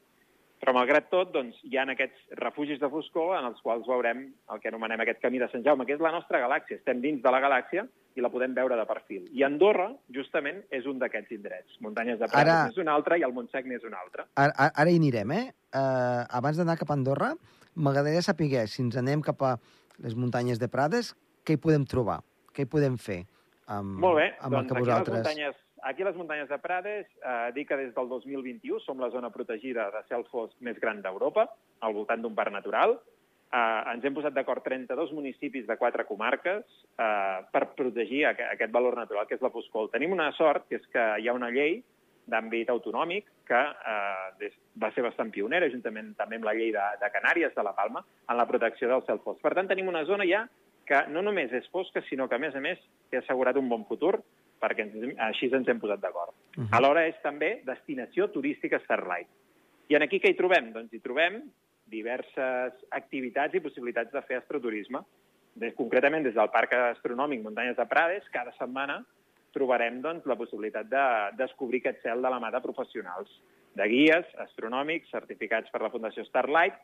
Però, 0.60 0.74
malgrat 0.76 1.06
tot, 1.08 1.30
doncs, 1.32 1.56
hi 1.64 1.78
ha 1.80 1.86
aquests 1.88 2.34
refugis 2.36 2.80
de 2.82 2.88
foscor 2.92 3.32
en 3.38 3.46
els 3.48 3.60
quals 3.64 3.86
veurem 3.88 4.26
el 4.52 4.60
que 4.60 4.68
anomenem 4.68 5.00
aquest 5.00 5.22
camí 5.22 5.40
de 5.40 5.48
Sant 5.48 5.64
Jaume, 5.64 5.86
que 5.88 5.96
és 5.96 6.02
la 6.04 6.12
nostra 6.12 6.42
galàxia. 6.42 6.76
Estem 6.76 7.00
dins 7.00 7.22
de 7.24 7.32
la 7.32 7.40
galàxia 7.40 7.86
i 8.18 8.20
la 8.20 8.28
podem 8.32 8.52
veure 8.58 8.76
de 8.76 8.84
perfil. 8.88 9.24
I 9.32 9.46
Andorra, 9.48 9.88
justament, 10.12 10.60
és 10.76 10.84
un 10.90 11.00
d'aquests 11.00 11.32
indrets. 11.38 11.80
Muntanyes 11.80 12.20
de 12.20 12.28
Prades 12.28 12.52
ara... 12.52 12.68
és 12.74 12.80
un 12.82 12.92
altre 12.92 13.16
i 13.16 13.24
el 13.24 13.32
Montsec 13.32 13.70
n'és 13.70 13.86
un 13.88 13.96
altre. 13.96 14.28
Ara, 14.42 14.68
ara 14.68 14.92
hi 14.92 15.00
anirem, 15.00 15.32
eh? 15.38 15.46
Uh, 15.70 16.28
abans 16.42 16.60
d'anar 16.60 16.76
cap 16.76 16.92
a 16.92 16.98
Andorra, 16.98 17.32
m'agradaria 17.80 18.20
saber 18.26 18.66
si 18.68 18.84
ens 18.84 19.00
anem 19.00 19.24
cap 19.24 19.40
a 19.40 19.56
les 20.04 20.16
muntanyes 20.18 20.60
de 20.60 20.68
Prades, 20.68 21.14
què 21.46 21.56
hi 21.56 21.62
podem 21.62 21.88
trobar? 21.88 22.20
Què 22.52 22.66
hi 22.66 22.68
podem 22.68 23.00
fer 23.00 23.22
amb, 23.70 23.96
Molt 24.02 24.18
bé, 24.20 24.30
amb 24.40 24.58
doncs 24.58 24.66
el 24.66 24.76
que 24.76 24.84
vosaltres... 24.84 25.20
Aquí 25.20 25.28
les 25.28 25.38
muntanyes 25.38 25.66
Aquí 25.82 26.02
a 26.02 26.10
les 26.10 26.16
muntanyes 26.16 26.48
de 26.48 26.58
Prades, 26.60 27.06
eh, 27.24 27.52
dic 27.56 27.68
que 27.68 27.76
des 27.76 27.94
del 27.94 28.08
2021 28.08 28.80
som 28.84 29.00
la 29.00 29.10
zona 29.10 29.30
protegida 29.30 29.90
de 29.90 30.02
cel 30.08 30.24
fosc 30.28 30.56
més 30.60 30.78
gran 30.80 31.00
d'Europa, 31.00 31.46
al 31.80 31.94
voltant 31.94 32.20
d'un 32.20 32.34
parc 32.34 32.52
natural. 32.52 32.98
Eh, 33.50 33.92
ens 33.94 34.04
hem 34.04 34.14
posat 34.14 34.34
d'acord 34.34 34.62
32 34.62 35.12
municipis 35.12 35.66
de 35.66 35.76
quatre 35.76 36.04
comarques 36.04 36.62
eh, 36.98 37.38
per 37.50 37.64
protegir 37.78 38.26
aquest, 38.26 38.52
aquest 38.52 38.72
valor 38.72 38.96
natural 38.96 39.26
que 39.26 39.34
és 39.34 39.42
la 39.42 39.50
foscol. 39.50 39.88
Tenim 39.90 40.12
una 40.12 40.30
sort, 40.36 40.68
que 40.68 40.76
és 40.76 40.86
que 40.92 41.06
hi 41.18 41.28
ha 41.28 41.34
una 41.34 41.50
llei 41.50 41.80
d'àmbit 42.30 42.68
autonòmic 42.70 43.26
que 43.48 43.60
eh, 43.60 44.50
va 44.78 44.92
ser 44.94 45.02
bastant 45.02 45.32
pionera, 45.34 45.70
juntament 45.72 46.12
també 46.18 46.38
amb 46.38 46.46
la 46.46 46.54
llei 46.54 46.70
de, 46.76 46.86
de 47.00 47.10
Canàries, 47.16 47.54
de 47.56 47.64
la 47.64 47.74
Palma, 47.74 48.04
en 48.28 48.36
la 48.36 48.46
protecció 48.46 48.88
del 48.92 49.02
cel 49.08 49.22
fosc. 49.24 49.40
Per 49.42 49.54
tant, 49.56 49.70
tenim 49.70 49.88
una 49.88 50.04
zona 50.04 50.28
ja 50.28 50.44
que 50.86 51.06
no 51.08 51.22
només 51.22 51.52
és 51.54 51.66
fosca, 51.72 52.02
sinó 52.08 52.28
que, 52.28 52.36
a 52.36 52.42
més 52.42 52.54
a 52.54 52.62
més, 52.62 52.78
té 53.10 53.18
assegurat 53.18 53.56
un 53.58 53.68
bon 53.70 53.84
futur 53.88 54.18
perquè 54.60 54.86
ens, 54.86 55.14
així 55.30 55.50
ens 55.52 55.68
hem 55.68 55.80
posat 55.80 56.00
d'acord. 56.00 56.34
Uh 56.56 56.62
-huh. 56.62 56.68
Alhora 56.78 57.06
és 57.06 57.16
també 57.22 57.62
destinació 57.64 58.30
turística 58.30 58.78
Starlight. 58.84 59.28
I 59.88 59.94
en 59.96 60.02
aquí 60.02 60.20
què 60.20 60.30
hi 60.30 60.38
trobem? 60.38 60.72
Doncs 60.72 60.92
hi 60.92 61.00
trobem 61.00 61.42
diverses 61.90 62.72
activitats 62.90 63.54
i 63.54 63.60
possibilitats 63.60 64.12
de 64.12 64.22
fer 64.22 64.36
astroturisme. 64.36 65.02
Des, 65.54 65.74
concretament 65.74 66.22
des 66.22 66.34
del 66.34 66.50
Parc 66.50 66.72
Astronòmic 66.72 67.42
Muntanyes 67.42 67.76
de 67.76 67.86
Prades, 67.86 68.28
cada 68.30 68.52
setmana 68.52 69.04
trobarem 69.52 70.00
doncs, 70.00 70.26
la 70.26 70.36
possibilitat 70.36 70.86
de 70.86 71.06
descobrir 71.36 71.80
aquest 71.82 72.02
cel 72.02 72.22
de 72.22 72.30
la 72.30 72.38
mà 72.38 72.52
de 72.54 72.60
professionals, 72.60 73.28
de 73.74 73.86
guies 73.88 74.26
astronòmics 74.44 75.10
certificats 75.10 75.70
per 75.70 75.82
la 75.82 75.90
Fundació 75.90 76.24
Starlight, 76.24 76.78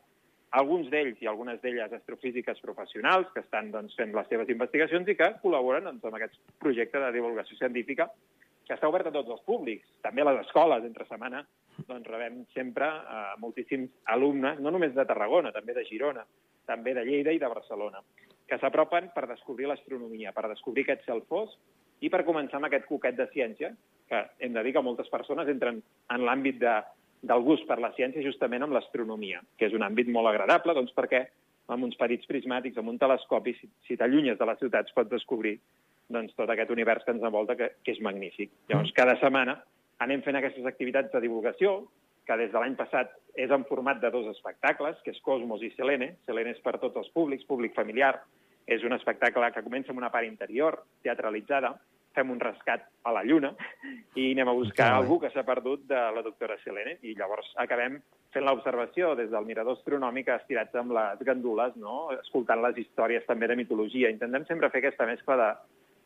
alguns 0.51 0.89
d'ells 0.91 1.19
i 1.21 1.27
algunes 1.27 1.59
d'elles 1.61 1.93
astrofísiques 1.93 2.59
professionals 2.63 3.27
que 3.33 3.43
estan 3.43 3.71
doncs, 3.71 3.95
fent 3.99 4.13
les 4.15 4.27
seves 4.31 4.49
investigacions 4.49 5.07
i 5.07 5.15
que 5.19 5.33
col·laboren 5.43 5.89
doncs, 5.89 6.05
amb 6.07 6.19
aquest 6.19 6.37
projecte 6.61 7.01
de 7.03 7.11
divulgació 7.15 7.57
científica 7.59 8.07
que 8.67 8.75
està 8.75 8.89
obert 8.91 9.07
a 9.07 9.13
tots 9.15 9.31
els 9.31 9.43
públics, 9.47 9.87
també 10.03 10.23
a 10.23 10.27
les 10.27 10.41
escoles, 10.43 10.83
entre 10.83 11.05
setmana, 11.07 11.45
doncs 11.87 12.07
rebem 12.11 12.41
sempre 12.51 12.87
eh, 12.87 13.35
moltíssims 13.39 13.93
alumnes, 14.11 14.59
no 14.59 14.73
només 14.75 14.91
de 14.95 15.05
Tarragona, 15.07 15.53
també 15.55 15.75
de 15.77 15.85
Girona, 15.87 16.25
també 16.67 16.93
de 16.97 17.05
Lleida 17.07 17.31
i 17.31 17.39
de 17.39 17.47
Barcelona, 17.47 18.03
que 18.47 18.59
s'apropen 18.59 19.11
per 19.15 19.23
descobrir 19.31 19.69
l'astronomia, 19.71 20.33
per 20.35 20.49
descobrir 20.51 20.83
aquest 20.83 21.07
cel 21.07 21.23
fosc 21.31 22.03
i 22.03 22.11
per 22.11 22.25
començar 22.27 22.59
amb 22.59 22.67
aquest 22.67 22.85
coquet 22.91 23.15
de 23.15 23.29
ciència, 23.31 23.71
que 24.07 24.19
hem 24.43 24.53
de 24.55 24.63
dir 24.63 24.75
que 24.75 24.83
moltes 24.83 25.07
persones 25.11 25.47
entren 25.51 25.79
en 26.11 26.27
l'àmbit 26.27 26.59
de, 26.59 26.75
del 27.21 27.43
gust 27.45 27.65
per 27.67 27.79
la 27.81 27.93
ciència 27.97 28.23
justament 28.25 28.63
amb 28.63 28.75
l'astronomia, 28.75 29.41
que 29.57 29.67
és 29.69 29.75
un 29.75 29.85
àmbit 29.85 30.09
molt 30.13 30.29
agradable, 30.29 30.75
doncs 30.77 30.93
perquè 30.95 31.25
amb 31.73 31.83
uns 31.83 31.97
perits 31.99 32.27
prismàtics, 32.29 32.77
amb 32.79 32.93
un 32.93 32.99
telescopi, 33.01 33.53
si, 33.59 33.69
si 33.87 33.97
t'allunyes 33.99 34.37
de 34.39 34.47
les 34.47 34.59
ciutats 34.61 34.93
pots 34.95 35.11
descobrir 35.11 35.57
doncs, 36.07 36.35
tot 36.37 36.49
aquest 36.49 36.71
univers 36.71 37.03
que 37.03 37.11
ens 37.11 37.25
envolta, 37.25 37.57
que, 37.59 37.71
que 37.83 37.95
és 37.95 38.03
magnífic. 38.03 38.53
Llavors, 38.69 38.93
cada 38.95 39.17
setmana 39.19 39.57
anem 40.03 40.21
fent 40.23 40.37
aquestes 40.39 40.67
activitats 40.69 41.11
de 41.11 41.23
divulgació, 41.25 41.81
que 42.27 42.37
des 42.39 42.51
de 42.51 42.59
l'any 42.59 42.75
passat 42.79 43.13
és 43.39 43.51
en 43.55 43.63
format 43.67 43.99
de 44.03 44.11
dos 44.11 44.27
espectacles, 44.31 44.99
que 45.03 45.13
és 45.15 45.21
Cosmos 45.23 45.63
i 45.63 45.71
Selene. 45.75 46.13
Selene 46.27 46.53
és 46.55 46.63
per 46.63 46.75
tots 46.79 46.99
els 46.99 47.11
públics, 47.15 47.47
públic 47.47 47.75
familiar. 47.75 48.17
És 48.67 48.83
un 48.83 48.91
espectacle 48.91 49.47
que 49.55 49.63
comença 49.63 49.93
amb 49.93 50.01
una 50.01 50.11
part 50.11 50.27
interior, 50.27 50.81
teatralitzada, 51.07 51.71
fem 52.17 52.33
un 52.33 52.41
rescat 52.41 52.87
a 53.07 53.13
la 53.15 53.23
Lluna 53.27 53.53
i 54.17 54.31
anem 54.33 54.49
a 54.49 54.57
buscar 54.57 54.89
algú 54.95 55.19
que 55.21 55.31
s'ha 55.33 55.45
perdut 55.47 55.85
de 55.89 56.01
la 56.17 56.23
doctora 56.25 56.57
Selene 56.63 56.97
i 57.05 57.13
llavors 57.17 57.53
acabem 57.63 57.99
fent 58.33 58.45
l'observació 58.45 59.13
des 59.19 59.29
del 59.31 59.47
mirador 59.47 59.77
astronòmic 59.77 60.33
estirats 60.33 60.75
amb 60.81 60.95
les 60.97 61.23
gandules, 61.29 61.75
no? 61.79 62.07
escoltant 62.17 62.61
les 62.65 62.77
històries 62.83 63.25
també 63.29 63.47
de 63.47 63.57
mitologia. 63.59 64.11
Intentem 64.13 64.45
sempre 64.49 64.71
fer 64.73 64.81
aquesta 64.83 65.07
mescla 65.09 65.37
de, 65.41 65.49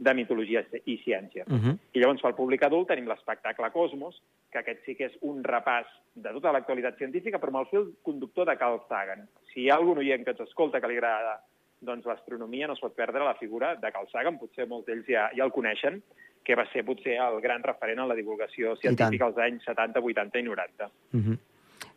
de 0.01 0.13
mitologia 0.17 0.63
i 0.85 0.97
ciència. 1.05 1.45
Uh 1.47 1.57
-huh. 1.57 1.77
I 1.93 1.99
llavors, 1.99 2.21
pel 2.21 2.35
públic 2.35 2.63
adult, 2.63 2.87
tenim 2.87 3.07
l'espectacle 3.07 3.71
Cosmos, 3.71 4.21
que 4.51 4.59
aquest 4.59 4.85
sí 4.85 4.95
que 4.95 5.05
és 5.05 5.17
un 5.21 5.43
repàs 5.43 5.87
de 6.15 6.29
tota 6.29 6.51
l'actualitat 6.51 6.97
científica, 6.97 7.39
però 7.39 7.49
amb 7.49 7.61
el 7.61 7.71
fil 7.71 7.93
conductor 8.03 8.45
de 8.47 8.57
Carl 8.57 8.81
Sagan. 8.89 9.27
Si 9.53 9.61
hi 9.61 9.69
ha 9.69 9.75
algun 9.75 9.97
oient 9.97 10.23
que 10.23 10.31
ens 10.31 10.41
escolta 10.41 10.81
que 10.81 10.87
li 10.87 10.97
agrada 10.97 11.41
doncs 11.81 12.05
l'astronomia 12.05 12.67
no 12.69 12.77
es 12.77 12.81
pot 12.83 12.95
perdre 12.95 13.23
la 13.25 13.35
figura 13.39 13.75
de 13.75 13.91
Carl 13.91 14.09
Sagan, 14.11 14.37
potser 14.39 14.67
molts 14.69 14.87
d'ells 14.87 15.07
ja, 15.09 15.29
ja 15.35 15.45
el 15.47 15.53
coneixen, 15.53 16.01
que 16.45 16.57
va 16.57 16.65
ser 16.71 16.83
potser 16.85 17.17
el 17.21 17.39
gran 17.41 17.63
referent 17.65 18.01
en 18.01 18.09
la 18.09 18.17
divulgació 18.17 18.75
científica 18.81 19.27
als 19.29 19.39
anys 19.41 19.65
70, 19.67 20.01
80 20.01 20.39
i 20.39 20.43
90. 20.47 20.89
Uh 21.13 21.19
-huh. 21.19 21.37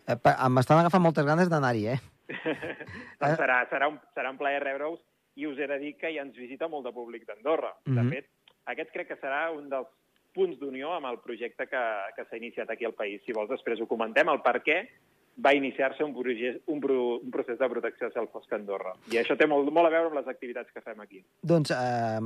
eh, 0.09 0.49
M'estan 0.49 0.79
agafant 0.79 1.03
moltes 1.03 1.26
ganes 1.26 1.49
d'anar-hi, 1.49 1.87
eh? 1.88 1.99
doncs 3.21 3.38
serà, 3.38 3.67
serà, 3.69 3.88
un, 3.88 4.00
serà 4.17 4.31
un 4.31 4.38
plaer 4.38 4.62
rebre-us 4.62 5.00
i 5.37 5.47
us 5.47 5.59
he 5.59 5.67
de 5.67 5.79
dir 5.79 5.97
que 5.97 6.12
ja 6.14 6.23
ens 6.23 6.37
visita 6.37 6.69
molt 6.69 6.85
de 6.87 6.93
públic 6.93 7.26
d'Andorra. 7.26 7.75
Uh 7.87 7.93
-huh. 7.93 8.03
De 8.03 8.11
fet, 8.11 8.26
aquest 8.67 8.91
crec 8.93 9.09
que 9.09 9.21
serà 9.21 9.50
un 9.53 9.69
dels 9.69 9.88
punts 10.35 10.59
d'unió 10.59 10.93
amb 10.93 11.07
el 11.07 11.19
projecte 11.19 11.67
que, 11.67 11.85
que 12.17 12.25
s'ha 12.25 12.37
iniciat 12.37 12.71
aquí 12.71 12.85
al 12.85 12.95
país. 12.95 13.23
Si 13.25 13.33
vols, 13.33 13.50
després 13.50 13.81
ho 13.81 13.87
comentem, 13.87 14.29
el 14.29 14.41
per 14.41 14.62
què 14.62 14.88
va 15.37 15.55
iniciar-se 15.55 16.05
un, 16.05 16.14
un, 16.14 16.57
un 16.67 17.31
procés 17.31 17.59
de 17.59 17.69
protecció 17.69 18.11
del 18.14 18.29
fosc 18.33 18.53
a 18.53 18.59
Andorra. 18.59 18.95
I 19.12 19.19
això 19.21 19.37
té 19.38 19.49
molt, 19.50 19.71
molt 19.75 19.88
a 19.88 19.93
veure 19.95 20.11
amb 20.11 20.19
les 20.19 20.29
activitats 20.31 20.71
que 20.73 20.83
fem 20.85 21.00
aquí. 21.03 21.25
Doncs, 21.43 21.73
eh, 21.75 22.21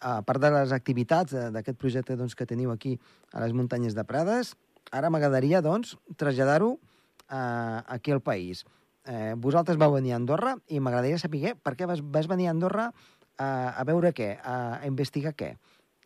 a 0.00 0.18
part 0.26 0.42
de 0.42 0.52
les 0.58 0.74
activitats 0.76 1.36
d'aquest 1.54 1.80
projecte 1.80 2.16
doncs, 2.18 2.36
que 2.36 2.48
teniu 2.48 2.74
aquí 2.74 2.98
a 3.32 3.42
les 3.44 3.56
muntanyes 3.56 3.96
de 3.96 4.04
Prades, 4.08 4.54
ara 4.92 5.10
m'agradaria 5.10 5.62
doncs, 5.64 5.96
traslladar-ho 6.20 6.76
eh, 6.76 7.80
aquí 7.96 8.12
al 8.12 8.20
país. 8.20 8.64
Eh, 9.08 9.34
vosaltres 9.36 9.80
vau 9.80 9.96
venir 9.96 10.12
a 10.14 10.20
Andorra 10.20 10.54
i 10.70 10.78
m'agradaria 10.78 11.18
saber 11.18 11.56
per 11.58 11.74
què 11.74 11.88
vas, 11.90 12.04
vas 12.04 12.28
venir 12.30 12.46
a 12.46 12.54
Andorra 12.54 12.90
a, 13.36 13.48
a 13.74 13.84
veure 13.88 14.12
què, 14.14 14.36
a, 14.38 14.58
a 14.78 14.86
investigar 14.86 15.34
què. 15.34 15.54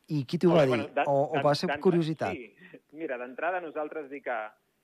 I 0.07 0.23
qui 0.25 0.39
t'ho 0.39 0.55
va 0.55 0.63
dir? 0.65 0.77
Bueno, 0.77 0.87
o, 1.11 1.35
o 1.35 1.43
va 1.43 1.57
ser 1.59 1.75
curiositat? 1.83 2.33
Sí. 2.33 2.53
Mira, 2.97 3.19
d'entrada 3.21 3.61
nosaltres 3.61 4.07
dic 4.09 4.25
que 4.25 4.37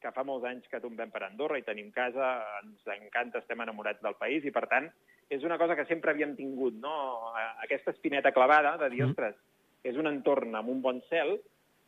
que 0.02 0.12
fa 0.14 0.24
molts 0.26 0.46
anys 0.48 0.66
que 0.70 0.80
tombem 0.82 1.12
per 1.14 1.22
Andorra 1.26 1.60
i 1.60 1.64
tenim 1.66 1.92
casa, 1.94 2.34
ens 2.60 2.92
encanta, 2.96 3.40
estem 3.40 3.62
enamorats 3.64 4.02
del 4.02 4.18
país 4.18 4.44
i, 4.44 4.52
per 4.54 4.66
tant, 4.70 4.90
és 5.32 5.46
una 5.46 5.58
cosa 5.60 5.76
que 5.78 5.86
sempre 5.88 6.12
havíem 6.12 6.34
tingut, 6.36 6.76
no? 6.82 7.32
Aquesta 7.64 7.94
espineta 7.94 8.34
clavada 8.36 8.76
de 8.82 8.90
dir, 8.92 9.04
mm. 9.06 9.14
ostres, 9.14 9.38
és 9.86 9.98
un 9.98 10.10
entorn 10.10 10.54
amb 10.58 10.70
un 10.70 10.82
bon 10.82 11.00
cel, 11.08 11.38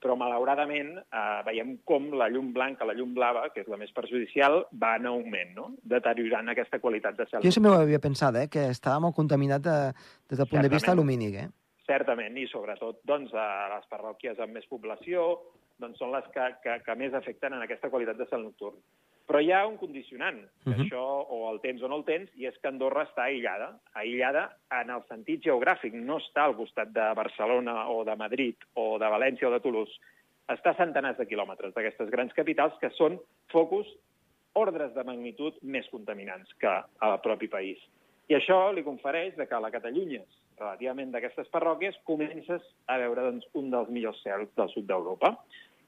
però 0.05 0.19
malauradament 0.21 0.99
eh, 1.01 1.41
veiem 1.47 1.79
com 1.89 2.11
la 2.21 2.29
llum 2.29 2.53
blanca, 2.53 2.85
la 2.85 2.97
llum 2.97 3.15
blava, 3.17 3.47
que 3.55 3.63
és 3.65 3.71
la 3.73 3.79
més 3.81 3.93
perjudicial, 3.97 4.67
va 4.81 4.95
en 4.99 5.09
augment, 5.09 5.55
no? 5.57 5.67
deteriorant 5.95 6.53
aquesta 6.53 6.81
qualitat 6.83 7.17
de 7.17 7.27
cel. 7.31 7.45
Jo 7.47 7.53
sempre 7.55 7.73
ho 7.73 7.81
havia 7.81 8.03
pensat, 8.05 8.37
eh? 8.43 8.47
que 8.53 8.67
estava 8.75 9.01
molt 9.07 9.17
contaminat 9.17 9.65
de, 9.65 9.79
des 10.29 10.37
del 10.37 10.45
punt 10.45 10.61
Certament. 10.61 10.69
de 10.69 10.75
vista 10.77 10.97
lumínic. 10.99 11.39
Eh? 11.41 11.49
Certament, 11.89 12.37
i 12.37 12.45
sobretot 12.51 13.01
doncs, 13.09 13.33
a 13.33 13.49
les 13.77 13.89
parròquies 13.93 14.41
amb 14.45 14.59
més 14.59 14.69
població, 14.69 15.25
doncs 15.83 15.99
són 15.99 16.13
les 16.15 16.27
que, 16.35 16.45
que, 16.63 16.79
que 16.87 16.95
més 17.01 17.15
afecten 17.15 17.57
en 17.57 17.65
aquesta 17.65 17.91
qualitat 17.91 18.19
de 18.21 18.29
cel 18.31 18.45
nocturn. 18.45 18.79
Però 19.25 19.41
hi 19.41 19.51
ha 19.57 19.63
un 19.67 19.79
condicionant, 19.81 20.41
que 20.63 20.71
uh 20.71 20.73
mhm. 20.73 20.81
-huh. 20.81 20.85
això 20.85 21.05
o 21.29 21.51
el 21.53 21.61
tens 21.61 21.83
o 21.83 21.89
no 21.89 21.97
el 21.97 22.05
tens, 22.05 22.31
i 22.37 22.47
és 22.47 22.59
que 22.59 22.69
Andorra 22.69 23.07
està 23.07 23.25
aïllada. 23.25 23.81
Aïllada 23.95 24.57
en 24.71 24.91
el 24.91 25.03
sentit 25.09 25.43
geogràfic, 25.43 25.95
no 25.95 26.19
està 26.19 26.45
al 26.45 26.57
costat 26.57 26.93
de 26.93 27.15
Barcelona 27.15 27.89
o 27.89 28.05
de 28.05 28.17
Madrid 28.17 28.57
o 28.75 28.99
de 28.99 29.09
València 29.09 29.49
o 29.49 29.51
de 29.51 29.61
Toulouse. 29.61 29.99
Està 30.49 30.71
a 30.71 30.77
centenars 30.77 31.17
de 31.17 31.27
quilòmetres 31.27 31.73
d'aquestes 31.73 32.11
grans 32.11 32.33
capitals 32.35 32.75
que 32.81 32.91
són 32.91 33.19
focus 33.49 33.87
ordres 34.53 34.93
de 34.95 35.05
magnitud 35.05 35.55
més 35.63 35.89
contaminants 35.89 36.53
que 36.61 36.83
al 37.01 37.21
propi 37.21 37.49
país. 37.49 37.79
I 38.31 38.39
això 38.39 38.73
li 38.73 38.85
confereix 38.87 39.35
de 39.37 39.45
que 39.49 39.57
a 39.57 39.61
la 39.61 39.73
Catalunyes, 39.75 40.25
relativament 40.59 41.11
d'aquestes 41.13 41.51
parròquies, 41.53 41.99
comences 42.09 42.63
a 42.89 42.97
veure 43.03 43.27
doncs, 43.27 43.47
un 43.61 43.71
dels 43.75 43.91
millors 43.93 44.21
cels 44.25 44.49
del 44.57 44.71
sud 44.73 44.87
d'Europa. 44.89 45.35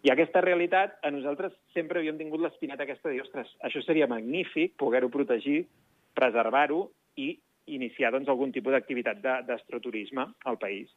I 0.05 0.13
aquesta 0.13 0.43
realitat, 0.45 0.99
a 1.03 1.11
nosaltres 1.11 1.55
sempre 1.75 2.03
havíem 2.03 2.19
tingut 2.21 2.43
l'espineta 2.43 2.85
aquesta 2.85 3.09
de 3.09 3.17
dir, 3.17 3.25
ostres, 3.25 3.49
això 3.65 3.81
seria 3.83 4.09
magnífic, 4.11 4.77
poder-ho 4.79 5.09
protegir, 5.11 5.65
preservar-ho 6.15 6.83
i 7.17 7.33
iniciar 7.73 8.13
doncs, 8.15 8.29
algun 8.29 8.53
tipus 8.55 8.77
d'activitat 8.77 9.23
d'astroturisme 9.49 10.29
al 10.45 10.59
país. 10.61 10.93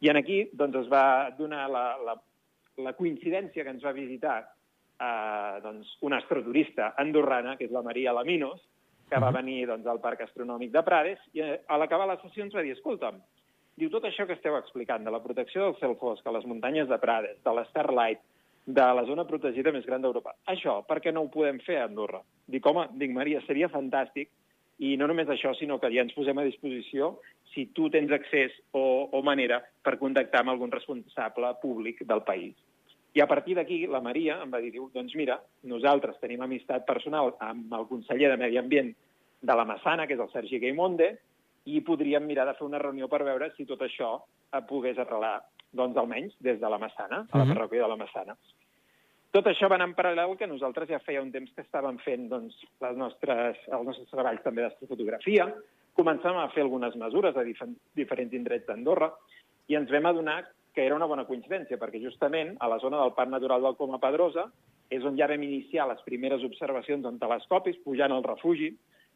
I 0.00 0.12
en 0.12 0.20
aquí 0.20 0.44
doncs, 0.52 0.84
es 0.84 0.92
va 0.92 1.30
donar 1.36 1.66
la, 1.70 1.84
la, 2.06 2.14
la 2.86 2.94
coincidència 2.96 3.64
que 3.64 3.74
ens 3.74 3.84
va 3.84 3.92
visitar 3.96 4.38
eh, 4.44 5.58
doncs, 5.64 5.90
una 6.06 6.22
astroturista 6.22 6.94
andorrana, 7.02 7.58
que 7.58 7.66
és 7.66 7.74
la 7.74 7.82
Maria 7.82 8.14
Laminos, 8.16 8.62
que 9.10 9.20
va 9.20 9.32
venir 9.34 9.64
doncs, 9.70 9.86
al 9.86 10.00
Parc 10.04 10.24
Astronòmic 10.24 10.72
de 10.74 10.82
Prades, 10.86 11.22
i 11.36 11.42
eh, 11.44 11.58
a 11.68 11.78
l'acabar 11.80 12.08
la 12.10 12.18
sessió 12.22 12.44
ens 12.44 12.54
va 12.56 12.64
dir, 12.64 12.74
escolta'm, 12.76 13.20
diu, 13.80 13.90
tot 13.92 14.06
això 14.08 14.26
que 14.26 14.36
esteu 14.38 14.56
explicant, 14.58 15.04
de 15.04 15.12
la 15.12 15.22
protecció 15.22 15.66
del 15.66 15.76
cel 15.80 15.96
fosc, 16.00 16.26
a 16.26 16.34
les 16.36 16.46
muntanyes 16.48 16.88
de 16.90 16.98
Prades, 17.02 17.36
de 17.44 17.54
l'Starlight, 17.58 18.22
de 18.64 18.86
la 18.96 19.04
zona 19.04 19.26
protegida 19.28 19.72
més 19.74 19.84
gran 19.84 20.00
d'Europa. 20.00 20.32
Això, 20.48 20.78
per 20.88 21.00
què 21.04 21.12
no 21.12 21.26
ho 21.26 21.32
podem 21.32 21.60
fer 21.66 21.78
a 21.80 21.88
Andorra? 21.88 22.22
Dic, 22.48 22.64
home, 22.66 22.86
dic, 23.00 23.12
Maria, 23.12 23.42
seria 23.44 23.68
fantàstic, 23.68 24.30
i 24.82 24.96
no 24.98 25.06
només 25.06 25.28
això, 25.30 25.52
sinó 25.54 25.78
que 25.78 25.92
ja 25.92 26.02
ens 26.02 26.14
posem 26.16 26.38
a 26.40 26.46
disposició 26.46 27.14
si 27.52 27.68
tu 27.76 27.90
tens 27.92 28.10
accés 28.12 28.54
o, 28.72 29.10
o 29.12 29.20
manera 29.22 29.60
per 29.84 29.98
contactar 30.00 30.42
amb 30.42 30.54
algun 30.54 30.72
responsable 30.72 31.52
públic 31.62 32.02
del 32.08 32.24
país. 32.26 32.56
I 33.14 33.22
a 33.22 33.28
partir 33.30 33.54
d'aquí, 33.54 33.84
la 33.86 34.02
Maria 34.02 34.40
em 34.42 34.50
va 34.50 34.58
dir, 34.58 34.72
doncs 34.74 35.14
mira, 35.14 35.38
nosaltres 35.70 36.18
tenim 36.18 36.42
amistat 36.42 36.86
personal 36.86 37.36
amb 37.38 37.72
el 37.78 37.86
conseller 37.86 38.32
de 38.32 38.38
Medi 38.40 38.58
Ambient 38.58 38.90
de 39.44 39.54
la 39.54 39.66
Massana, 39.68 40.08
que 40.08 40.16
és 40.16 40.22
el 40.22 40.32
Sergi 40.32 40.58
Gaimonde, 40.58 41.12
i 41.70 41.80
podríem 41.86 42.26
mirar 42.26 42.48
de 42.48 42.56
fer 42.58 42.66
una 42.66 42.80
reunió 42.82 43.06
per 43.08 43.22
veure 43.24 43.52
si 43.54 43.66
tot 43.68 43.80
això 43.86 44.16
pogués 44.68 44.98
arrelar 44.98 45.38
doncs 45.74 45.96
almenys 45.98 46.34
des 46.42 46.58
de 46.60 46.70
la 46.70 46.78
Massana, 46.78 47.24
a 47.30 47.38
la 47.38 47.44
mhm. 47.44 47.54
parròquia 47.54 47.82
de 47.84 47.90
la 47.92 48.00
Massana. 48.02 48.36
Tot 49.34 49.48
això 49.50 49.66
va 49.70 49.74
anar 49.78 49.88
en 49.90 49.96
paral·lel 49.98 50.36
que 50.38 50.46
nosaltres 50.46 50.90
ja 50.90 51.00
feia 51.02 51.22
un 51.22 51.32
temps 51.34 51.50
que 51.54 51.64
estàvem 51.64 51.96
fent 52.04 52.28
doncs, 52.30 52.60
les 52.82 52.98
nostres, 52.98 53.62
els 53.66 53.86
nostres 53.88 54.10
treballs 54.10 54.42
també 54.44 54.62
d'astrofotografia, 54.62 55.48
començàvem 55.98 56.38
a 56.42 56.50
fer 56.54 56.62
algunes 56.62 56.94
mesures 56.98 57.34
a 57.36 57.42
dif 57.46 57.62
diferents 57.98 58.34
indrets 58.34 58.66
d'Andorra 58.68 59.10
i 59.70 59.78
ens 59.78 59.90
vam 59.90 60.06
adonar 60.10 60.40
que 60.74 60.84
era 60.84 60.96
una 60.98 61.08
bona 61.10 61.24
coincidència, 61.28 61.78
perquè 61.78 62.00
justament 62.02 62.56
a 62.60 62.68
la 62.68 62.80
zona 62.82 62.98
del 63.00 63.14
Parc 63.16 63.30
Natural 63.30 63.62
del 63.62 63.76
Coma 63.78 64.00
Pedrosa 64.02 64.48
és 64.92 65.04
on 65.06 65.16
ja 65.16 65.28
vam 65.30 65.42
iniciar 65.42 65.86
les 65.88 66.02
primeres 66.06 66.42
observacions 66.44 67.06
amb 67.08 67.22
telescopis, 67.22 67.78
pujant 67.86 68.12
al 68.12 68.24
refugi, 68.26 68.68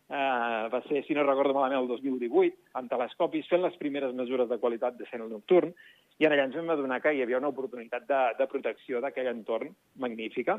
eh, 0.08 0.64
va 0.72 0.80
ser, 0.88 1.04
si 1.04 1.14
no 1.14 1.26
recordo 1.26 1.54
malament, 1.54 1.82
el 1.82 1.88
2018, 1.90 2.70
amb 2.80 2.90
telescopis, 2.90 3.48
fent 3.50 3.62
les 3.66 3.76
primeres 3.80 4.14
mesures 4.16 4.48
de 4.48 4.58
qualitat 4.58 4.96
de 4.98 5.06
cel 5.10 5.26
nocturn, 5.28 5.74
i 6.18 6.26
en 6.26 6.34
allà 6.34 6.46
ens 6.48 6.56
vam 6.56 6.72
adonar 6.74 7.00
que 7.02 7.12
hi 7.14 7.22
havia 7.22 7.38
una 7.38 7.52
oportunitat 7.52 8.06
de, 8.08 8.22
de 8.38 8.48
protecció 8.50 9.02
d'aquell 9.02 9.30
entorn 9.30 9.74
magnífica. 10.02 10.58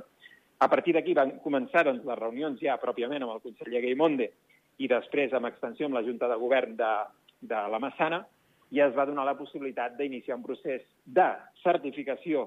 A 0.60 0.68
partir 0.68 0.94
d'aquí 0.96 1.16
van 1.16 1.38
començar 1.44 1.86
doncs, 1.88 2.06
les 2.06 2.20
reunions 2.20 2.62
ja 2.62 2.78
pròpiament 2.80 3.24
amb 3.24 3.36
el 3.38 3.44
conseller 3.44 3.82
Gaimonde 3.84 4.30
i 4.80 4.88
després 4.88 5.34
amb 5.34 5.48
extensió 5.50 5.88
amb 5.88 5.98
la 5.98 6.04
Junta 6.04 6.28
de 6.32 6.38
Govern 6.40 6.76
de, 6.80 6.92
de 7.42 7.64
la 7.72 7.80
Massana 7.80 8.22
i 8.72 8.82
es 8.84 8.96
va 8.96 9.08
donar 9.10 9.26
la 9.26 9.38
possibilitat 9.38 9.96
d'iniciar 9.98 10.38
un 10.38 10.46
procés 10.46 10.84
de 11.06 11.30
certificació 11.64 12.46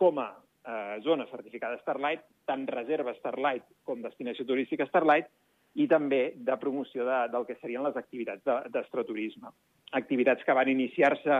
com 0.00 0.18
a 0.18 0.30
eh, 0.32 0.98
zona 1.04 1.26
certificada 1.30 1.78
Starlight, 1.82 2.24
tant 2.48 2.66
reserva 2.70 3.14
Starlight 3.18 3.66
com 3.86 4.02
destinació 4.02 4.46
turística 4.48 4.86
Starlight, 4.88 5.30
i 5.78 5.86
també 5.86 6.32
de 6.34 6.56
promoció 6.58 7.04
de, 7.06 7.20
del 7.30 7.46
que 7.46 7.56
serien 7.60 7.84
les 7.86 7.96
activitats 7.96 8.42
d'astroturisme. 8.74 9.52
Activitats 9.94 10.42
que 10.46 10.56
van 10.56 10.70
iniciar-se 10.72 11.36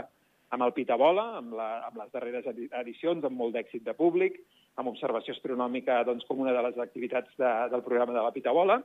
amb 0.55 0.67
el 0.67 0.75
Pitabola, 0.75 1.25
amb, 1.41 1.55
la, 1.59 1.69
amb 1.89 1.99
les 1.99 2.11
darreres 2.15 2.47
edicions, 2.51 3.25
amb 3.27 3.39
molt 3.39 3.55
d'èxit 3.55 3.83
de 3.87 3.95
públic, 3.99 4.39
amb 4.79 4.91
observació 4.91 5.35
astronòmica 5.35 6.01
doncs, 6.07 6.27
com 6.29 6.43
una 6.43 6.55
de 6.55 6.63
les 6.69 6.79
activitats 6.83 7.31
de, 7.39 7.51
del 7.75 7.85
programa 7.87 8.15
de 8.15 8.23
la 8.23 8.33
Pitabola, 8.35 8.81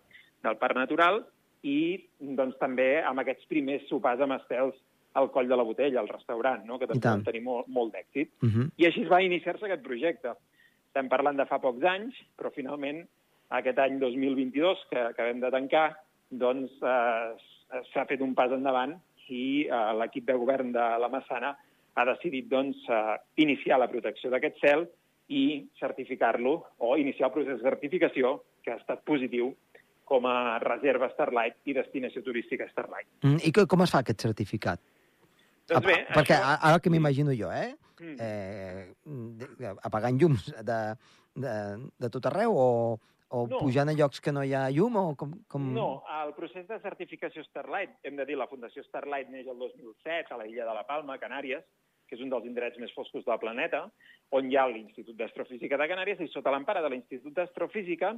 del 0.46 0.58
Parc 0.62 0.78
Natural, 0.78 1.22
i 1.66 1.98
doncs, 2.20 2.58
també 2.62 2.90
amb 3.02 3.22
aquests 3.22 3.50
primers 3.50 3.86
sopars 3.90 4.22
amb 4.22 4.38
estels 4.38 4.78
al 5.16 5.32
Coll 5.32 5.48
de 5.48 5.58
la 5.58 5.64
Botella, 5.64 6.02
al 6.02 6.10
restaurant, 6.12 6.66
no? 6.68 6.78
que 6.80 6.88
també 6.90 7.08
van 7.08 7.24
tenir 7.24 7.42
molt, 7.46 7.68
molt 7.72 7.94
d'èxit. 7.96 8.32
Uh 8.42 8.46
mhm. 8.46 8.62
-huh. 8.62 8.72
I 8.78 8.86
així 8.86 9.02
es 9.04 9.12
va 9.12 9.22
iniciar-se 9.24 9.66
aquest 9.66 9.84
projecte. 9.84 10.34
Estem 10.88 11.10
parlant 11.10 11.38
de 11.38 11.46
fa 11.46 11.60
pocs 11.60 11.84
anys, 11.84 12.16
però 12.38 12.52
finalment 12.52 13.06
aquest 13.50 13.80
any 13.80 14.00
2022 14.00 14.78
que 14.90 15.00
acabem 15.00 15.40
de 15.40 15.52
tancar, 15.52 15.98
doncs 16.30 16.72
eh, 16.82 17.36
s'ha 17.94 18.06
fet 18.06 18.22
un 18.22 18.34
pas 18.34 18.52
endavant 18.52 18.96
i 19.30 19.68
eh, 19.68 19.94
l'equip 20.00 20.26
de 20.26 20.34
govern 20.34 20.72
de 20.72 20.86
la 21.00 21.10
Massana 21.10 21.58
ha 21.96 22.06
decidit 22.06 22.48
doncs, 22.48 22.78
eh, 22.90 23.18
iniciar 23.36 23.80
la 23.80 23.88
protecció 23.88 24.30
d'aquest 24.30 24.60
cel 24.60 24.88
i 25.28 25.68
certificar-lo 25.80 26.56
o 26.78 26.98
iniciar 26.98 27.30
el 27.30 27.34
procés 27.34 27.58
de 27.58 27.70
certificació, 27.70 28.44
que 28.62 28.72
ha 28.72 28.78
estat 28.82 29.04
positiu, 29.06 29.56
com 30.06 30.26
a 30.30 30.60
reserva 30.62 31.10
Starlight 31.10 31.66
i 31.66 31.74
destinació 31.74 32.22
turística 32.22 32.68
Starlight. 32.70 33.08
Mm, 33.24 33.42
I 33.42 33.66
com 33.66 33.82
es 33.82 33.94
fa 33.94 34.04
aquest 34.04 34.22
certificat? 34.22 34.82
Doncs 35.70 35.88
bé, 35.88 35.98
Perquè 36.14 36.36
això... 36.38 36.56
ara 36.70 36.80
que 36.80 36.92
m'imagino 36.94 37.34
jo, 37.34 37.50
eh? 37.52 37.74
Mm. 37.96 38.16
eh 38.20 39.74
apagant 39.88 40.18
llums 40.20 40.50
de, 40.68 40.80
de, 41.40 41.54
de 42.04 42.10
tot 42.12 42.26
arreu 42.28 42.54
o, 42.54 42.68
o 43.30 43.46
no. 43.48 43.62
pujant 43.62 43.90
a 43.90 43.96
llocs 43.96 44.22
que 44.22 44.34
no 44.36 44.44
hi 44.44 44.54
ha 44.54 44.68
llum? 44.76 45.00
O 45.02 45.06
com, 45.20 45.34
com... 45.52 45.72
No, 45.74 46.04
el 46.22 46.36
procés 46.38 46.68
de 46.68 46.78
certificació 46.84 47.44
Starlight, 47.48 47.98
hem 48.04 48.20
de 48.20 48.28
dir, 48.30 48.38
la 48.38 48.50
Fundació 48.52 48.84
Starlight 48.86 49.32
neix 49.34 49.50
el 49.50 49.58
2007 49.58 50.36
a 50.36 50.40
la 50.42 50.48
illa 50.50 50.68
de 50.70 50.78
la 50.78 50.86
Palma, 50.88 51.18
Canàries, 51.22 51.66
que 52.06 52.18
és 52.18 52.22
un 52.22 52.30
dels 52.30 52.46
indrets 52.46 52.78
més 52.78 52.94
foscos 52.94 53.26
del 53.26 53.42
planeta, 53.42 53.88
on 54.38 54.52
hi 54.52 54.58
ha 54.60 54.68
l'Institut 54.70 55.18
d'Astrofísica 55.18 55.80
de 55.82 55.90
Canàries, 55.90 56.22
i 56.22 56.30
sota 56.30 56.54
l'empara 56.54 56.84
de 56.86 56.92
l'Institut 56.94 57.34
d'Astrofísica 57.34 58.14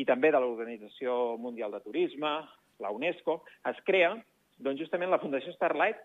i 0.00 0.06
també 0.08 0.32
de 0.32 0.40
l'Organització 0.40 1.36
Mundial 1.40 1.76
de 1.76 1.82
Turisme, 1.84 2.32
la 2.80 2.92
UNESCO, 2.92 3.42
es 3.68 3.80
crea 3.84 4.14
doncs, 4.56 4.80
justament 4.80 5.12
la 5.12 5.20
Fundació 5.20 5.52
Starlight 5.52 6.00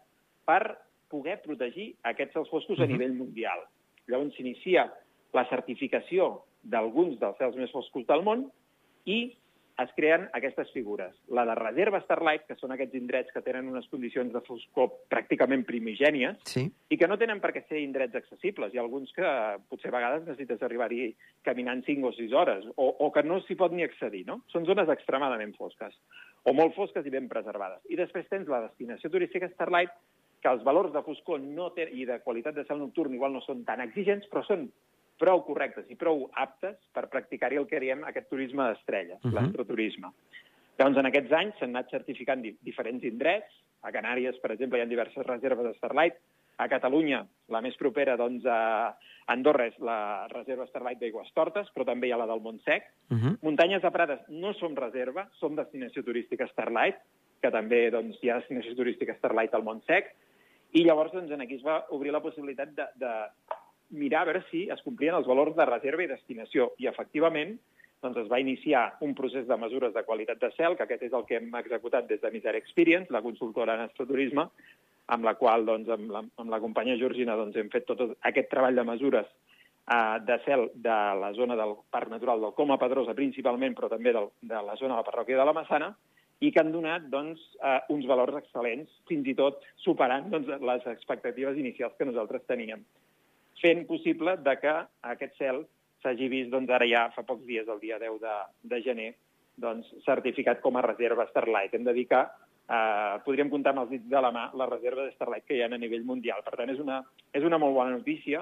per 0.48 0.78
poder 1.12 1.42
protegir 1.44 1.92
aquests 2.08 2.38
cels 2.38 2.50
foscos 2.52 2.80
a 2.80 2.88
nivell 2.88 3.14
mundial. 3.18 3.66
Llavors 4.08 4.36
s'inicia 4.38 4.88
la 5.36 5.46
certificació 5.50 6.32
d'alguns 6.64 7.20
dels 7.20 7.38
cels 7.42 7.58
més 7.60 7.72
foscos 7.74 8.08
del 8.08 8.24
món 8.26 8.48
i 9.10 9.22
es 9.82 9.92
creen 9.96 10.28
aquestes 10.38 10.70
figures. 10.76 11.16
La 11.34 11.46
de 11.48 11.56
reserva 11.58 12.02
Starlight, 12.04 12.44
que 12.48 12.58
són 12.60 12.74
aquests 12.76 12.98
indrets 12.98 13.34
que 13.34 13.42
tenen 13.46 13.70
unes 13.72 13.88
condicions 13.90 14.34
de 14.34 14.42
foscor 14.46 14.92
pràcticament 15.12 15.64
primigènies 15.68 16.38
sí. 16.50 16.66
i 16.92 16.98
que 17.00 17.10
no 17.10 17.18
tenen 17.22 17.42
per 17.42 17.54
què 17.56 17.64
ser 17.66 17.82
indrets 17.82 18.20
accessibles. 18.20 18.74
Hi 18.74 18.82
ha 18.82 18.84
alguns 18.86 19.14
que 19.16 19.32
potser 19.72 19.90
a 19.90 19.96
vegades 19.96 20.26
necessites 20.28 20.62
arribar-hi 20.68 21.12
caminant 21.48 21.84
5 21.88 22.12
o 22.12 22.14
6 22.18 22.36
hores 22.38 22.68
o, 22.76 22.90
o 22.92 23.10
que 23.16 23.26
no 23.26 23.40
s'hi 23.46 23.58
pot 23.60 23.74
ni 23.74 23.88
accedir. 23.88 24.26
No? 24.28 24.42
Són 24.54 24.68
zones 24.70 24.92
extremadament 24.94 25.56
fosques 25.58 25.98
o 26.46 26.56
molt 26.58 26.76
fosques 26.78 27.06
i 27.06 27.14
ben 27.14 27.30
preservades. 27.32 27.82
I 27.90 28.00
després 28.00 28.30
tens 28.30 28.50
la 28.52 28.64
destinació 28.68 29.12
turística 29.14 29.50
Starlight, 29.56 29.94
que 30.42 30.50
els 30.50 30.64
valors 30.64 30.94
de 30.94 31.04
foscor 31.06 31.40
no 31.40 31.70
té, 31.76 31.88
i 31.94 32.06
de 32.06 32.20
qualitat 32.26 32.56
de 32.56 32.66
cel 32.66 32.80
nocturn 32.82 33.14
igual 33.14 33.34
no 33.34 33.42
són 33.46 33.64
tan 33.68 33.82
exigents, 33.82 34.28
però 34.32 34.44
són 34.48 34.68
prou 35.22 35.44
correctes 35.46 35.86
i 35.94 35.98
prou 36.00 36.26
aptes 36.42 36.78
per 36.96 37.06
practicar-hi 37.14 37.60
el 37.62 37.68
que 37.70 37.80
diem 37.80 38.04
aquest 38.10 38.30
turisme 38.30 38.66
d'estrella, 38.68 39.20
uh 39.22 39.22
-huh. 39.22 39.34
l'astroturisme. 39.36 40.10
Doncs 40.82 40.98
en 40.98 41.06
aquests 41.06 41.32
anys 41.32 41.58
s'han 41.60 41.76
anat 41.76 41.92
certificant 41.94 42.42
di 42.42 42.56
diferents 42.66 43.04
indrets. 43.04 43.54
A 43.84 43.92
Canàries, 43.92 44.38
per 44.42 44.52
exemple, 44.52 44.80
hi 44.80 44.82
ha 44.82 44.90
diverses 44.90 45.26
reserves 45.26 45.66
de 45.66 45.74
Starlight. 45.78 46.16
A 46.58 46.68
Catalunya, 46.70 47.26
la 47.50 47.62
més 47.62 47.78
propera, 47.78 48.16
doncs, 48.18 48.46
a 48.46 48.96
Andorra 49.28 49.68
és 49.68 49.78
la 49.80 50.28
reserva 50.28 50.68
Starlight 50.68 51.00
d'Aigües 51.00 51.32
Tortes, 51.34 51.70
però 51.74 51.86
també 51.86 52.08
hi 52.08 52.12
ha 52.12 52.18
la 52.18 52.28
del 52.28 52.42
Montsec. 52.42 52.84
Uh 53.10 53.18
-huh. 53.18 53.38
Muntanyes 53.42 53.82
de 53.82 53.92
Prades 53.92 54.20
no 54.30 54.54
som 54.54 54.76
reserva, 54.76 55.30
som 55.40 55.56
destinació 55.56 56.04
turística 56.04 56.48
Starlight, 56.48 56.98
que 57.42 57.52
també 57.52 57.90
doncs, 57.92 58.18
hi 58.22 58.30
ha 58.30 58.40
destinació 58.40 58.76
turística 58.76 59.16
Starlight 59.16 59.54
al 59.54 59.64
Montsec. 59.64 60.16
I 60.72 60.86
llavors, 60.86 61.12
doncs, 61.14 61.32
aquí 61.36 61.58
es 61.60 61.66
va 61.66 61.82
obrir 61.96 62.14
la 62.16 62.24
possibilitat 62.24 62.72
de, 62.78 62.88
de 63.02 63.12
mirar 64.00 64.24
a 64.24 64.30
veure 64.32 64.44
si 64.50 64.68
es 64.72 64.82
complien 64.86 65.18
els 65.18 65.28
valors 65.28 65.56
de 65.58 65.68
reserva 65.68 66.04
i 66.04 66.10
destinació. 66.12 66.72
I, 66.80 66.88
efectivament, 66.92 67.58
doncs 68.02 68.22
es 68.24 68.30
va 68.32 68.40
iniciar 68.42 68.86
un 69.06 69.14
procés 69.18 69.48
de 69.48 69.58
mesures 69.62 69.94
de 69.94 70.04
qualitat 70.08 70.40
de 70.42 70.52
cel, 70.56 70.78
que 70.78 70.88
aquest 70.88 71.04
és 71.10 71.18
el 71.18 71.26
que 71.28 71.38
hem 71.38 71.52
executat 71.60 72.08
des 72.10 72.22
de 72.22 72.32
Miser 72.34 72.56
Experience, 72.58 73.14
la 73.14 73.22
consultora 73.26 73.76
en 73.78 73.86
astroturisme, 73.86 74.48
amb 75.12 75.28
la 75.28 75.36
qual, 75.36 75.68
doncs, 75.68 75.90
amb 75.92 76.14
la, 76.14 76.24
amb 76.42 76.54
la 76.54 76.60
companya 76.64 76.98
Georgina, 76.98 77.36
doncs, 77.38 77.58
hem 77.60 77.70
fet 77.74 77.86
tot 77.90 78.02
aquest 78.30 78.50
treball 78.50 78.80
de 78.80 78.88
mesures 78.88 79.28
eh, 79.28 80.18
de 80.26 80.40
cel 80.46 80.70
de 80.74 80.98
la 81.20 81.34
zona 81.38 81.58
del 81.60 81.76
Parc 81.92 82.10
Natural 82.10 82.42
del 82.42 82.56
Coma 82.58 82.80
Pedrosa, 82.82 83.18
principalment, 83.18 83.76
però 83.76 83.92
també 83.92 84.16
del, 84.16 84.32
de 84.40 84.64
la 84.70 84.80
zona 84.80 84.96
de 84.96 85.02
la 85.02 85.10
parròquia 85.10 85.38
de 85.38 85.50
la 85.50 85.58
Massana, 85.58 85.92
i 86.42 86.52
que 86.52 86.62
han 86.62 86.72
donat 86.74 87.06
doncs, 87.14 87.42
eh, 87.62 87.80
uns 87.94 88.08
valors 88.10 88.38
excel·lents, 88.42 88.90
fins 89.10 89.28
i 89.30 89.36
tot 89.38 89.62
superant 89.84 90.30
doncs, 90.32 90.50
les 90.62 90.88
expectatives 90.94 91.58
inicials 91.62 91.96
que 91.98 92.08
nosaltres 92.10 92.46
teníem 92.50 92.84
fent 93.62 93.86
possible 93.86 94.36
de 94.42 94.56
que 94.58 94.74
aquest 95.14 95.36
cel 95.38 95.60
s'hagi 96.02 96.30
vist 96.34 96.50
doncs, 96.50 96.72
ara 96.74 96.88
ja 96.90 97.04
fa 97.14 97.22
pocs 97.28 97.46
dies, 97.46 97.68
el 97.70 97.82
dia 97.82 98.00
10 98.02 98.18
de, 98.24 98.38
de 98.72 98.80
gener, 98.82 99.12
doncs, 99.62 99.92
certificat 100.06 100.64
com 100.64 100.80
a 100.80 100.86
reserva 100.86 101.28
Starlight. 101.30 101.76
Hem 101.78 101.86
de 101.86 101.94
dir 101.94 102.08
que 102.10 102.22
eh, 102.24 103.20
podríem 103.26 103.52
comptar 103.54 103.76
amb 103.76 103.84
els 103.84 103.94
dits 103.94 104.10
de 104.10 104.24
la 104.26 104.34
mà 104.34 104.48
les 104.58 104.72
reserves 104.72 105.12
de 105.12 105.16
Starlight 105.20 105.46
que 105.46 105.60
hi 105.60 105.62
ha 105.62 105.70
a 105.70 105.78
nivell 105.78 106.08
mundial. 106.10 106.42
Per 106.48 106.58
tant, 106.58 106.74
és 106.74 106.82
una, 106.82 107.04
és 107.38 107.46
una 107.46 107.62
molt 107.62 107.78
bona 107.78 107.94
notícia 107.94 108.42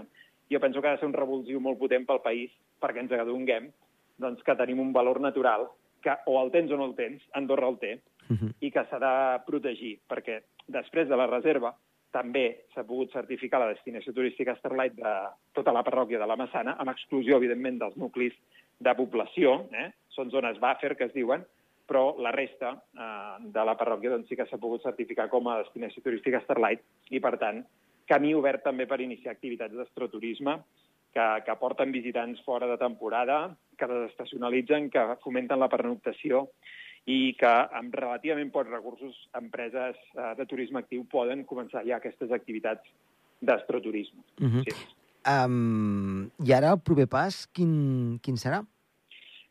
jo 0.50 0.60
penso 0.60 0.82
que 0.82 0.88
ha 0.88 0.92
de 0.92 0.98
ser 0.98 1.08
un 1.08 1.14
revulsiu 1.14 1.60
molt 1.62 1.78
potent 1.80 2.08
pel 2.10 2.24
país 2.26 2.54
perquè 2.82 3.04
ens 3.04 3.14
adonguem 3.14 3.70
doncs, 4.20 4.42
que 4.44 4.56
tenim 4.58 4.82
un 4.82 4.94
valor 4.94 5.22
natural 5.22 5.68
que 6.04 6.16
o 6.26 6.40
el 6.42 6.52
tens 6.52 6.72
o 6.72 6.78
no 6.78 6.86
el 6.90 6.96
tens, 6.96 7.24
Andorra 7.34 7.70
el 7.70 7.78
té, 7.80 8.00
uh 8.30 8.36
-huh. 8.36 8.54
i 8.60 8.72
que 8.72 8.86
s'ha 8.86 9.00
de 9.00 9.44
protegir, 9.46 10.00
perquè 10.10 10.42
després 10.68 11.08
de 11.08 11.18
la 11.18 11.28
reserva 11.28 11.76
també 12.12 12.66
s'ha 12.74 12.84
pogut 12.84 13.12
certificar 13.12 13.60
la 13.60 13.70
destinació 13.74 14.14
turística 14.14 14.56
Starlight 14.56 14.96
de 14.96 15.14
tota 15.54 15.72
la 15.72 15.84
parròquia 15.84 16.20
de 16.20 16.28
la 16.28 16.36
Massana, 16.36 16.76
amb 16.80 16.90
exclusió, 16.90 17.38
evidentment, 17.38 17.78
dels 17.80 17.98
nuclis 17.98 18.34
de 18.80 18.96
població, 18.96 19.68
eh? 19.72 19.92
són 20.10 20.32
zones 20.32 20.60
buffer, 20.60 20.96
que 20.98 21.06
es 21.06 21.14
diuen, 21.14 21.46
però 21.90 22.16
la 22.22 22.32
resta 22.32 22.76
eh, 22.94 23.36
de 23.42 23.66
la 23.66 23.76
parròquia 23.78 24.10
doncs, 24.10 24.28
sí 24.30 24.36
que 24.36 24.46
s'ha 24.46 24.62
pogut 24.62 24.82
certificar 24.86 25.30
com 25.30 25.48
a 25.48 25.60
destinació 25.64 26.04
turística 26.06 26.42
Starlight 26.42 26.82
i, 27.10 27.20
per 27.20 27.38
tant, 27.42 27.64
camí 28.10 28.34
obert 28.34 28.64
també 28.66 28.88
per 28.90 29.02
iniciar 29.02 29.34
activitats 29.36 29.76
d'astroturisme 29.78 30.58
que, 31.14 31.26
que 31.46 31.56
porten 31.60 31.92
visitants 31.92 32.42
fora 32.46 32.68
de 32.68 32.78
temporada, 32.78 33.56
que 33.78 33.88
desestacionalitzen, 33.88 34.90
que 34.94 35.06
fomenten 35.24 35.60
la 35.60 35.70
pernoctació 35.72 36.48
i 37.10 37.34
que 37.40 37.52
amb 37.80 37.96
relativament 37.96 38.52
pocs 38.54 38.72
recursos 38.72 39.18
empreses 39.38 39.98
eh, 40.16 40.34
de 40.38 40.46
turisme 40.50 40.84
actiu 40.84 41.06
poden 41.10 41.46
començar 41.50 41.86
ja 41.88 41.98
aquestes 41.98 42.32
activitats 42.36 42.86
d'astroturisme. 43.42 44.22
Uh 44.40 44.46
mhm. 44.46 44.60
-huh. 44.60 44.64
sí. 44.68 44.74
um, 45.34 46.30
I 46.46 46.54
ara 46.54 46.74
el 46.74 46.82
proper 46.82 47.08
pas, 47.08 47.48
quin, 47.48 48.20
quin 48.22 48.36
serà? 48.36 48.66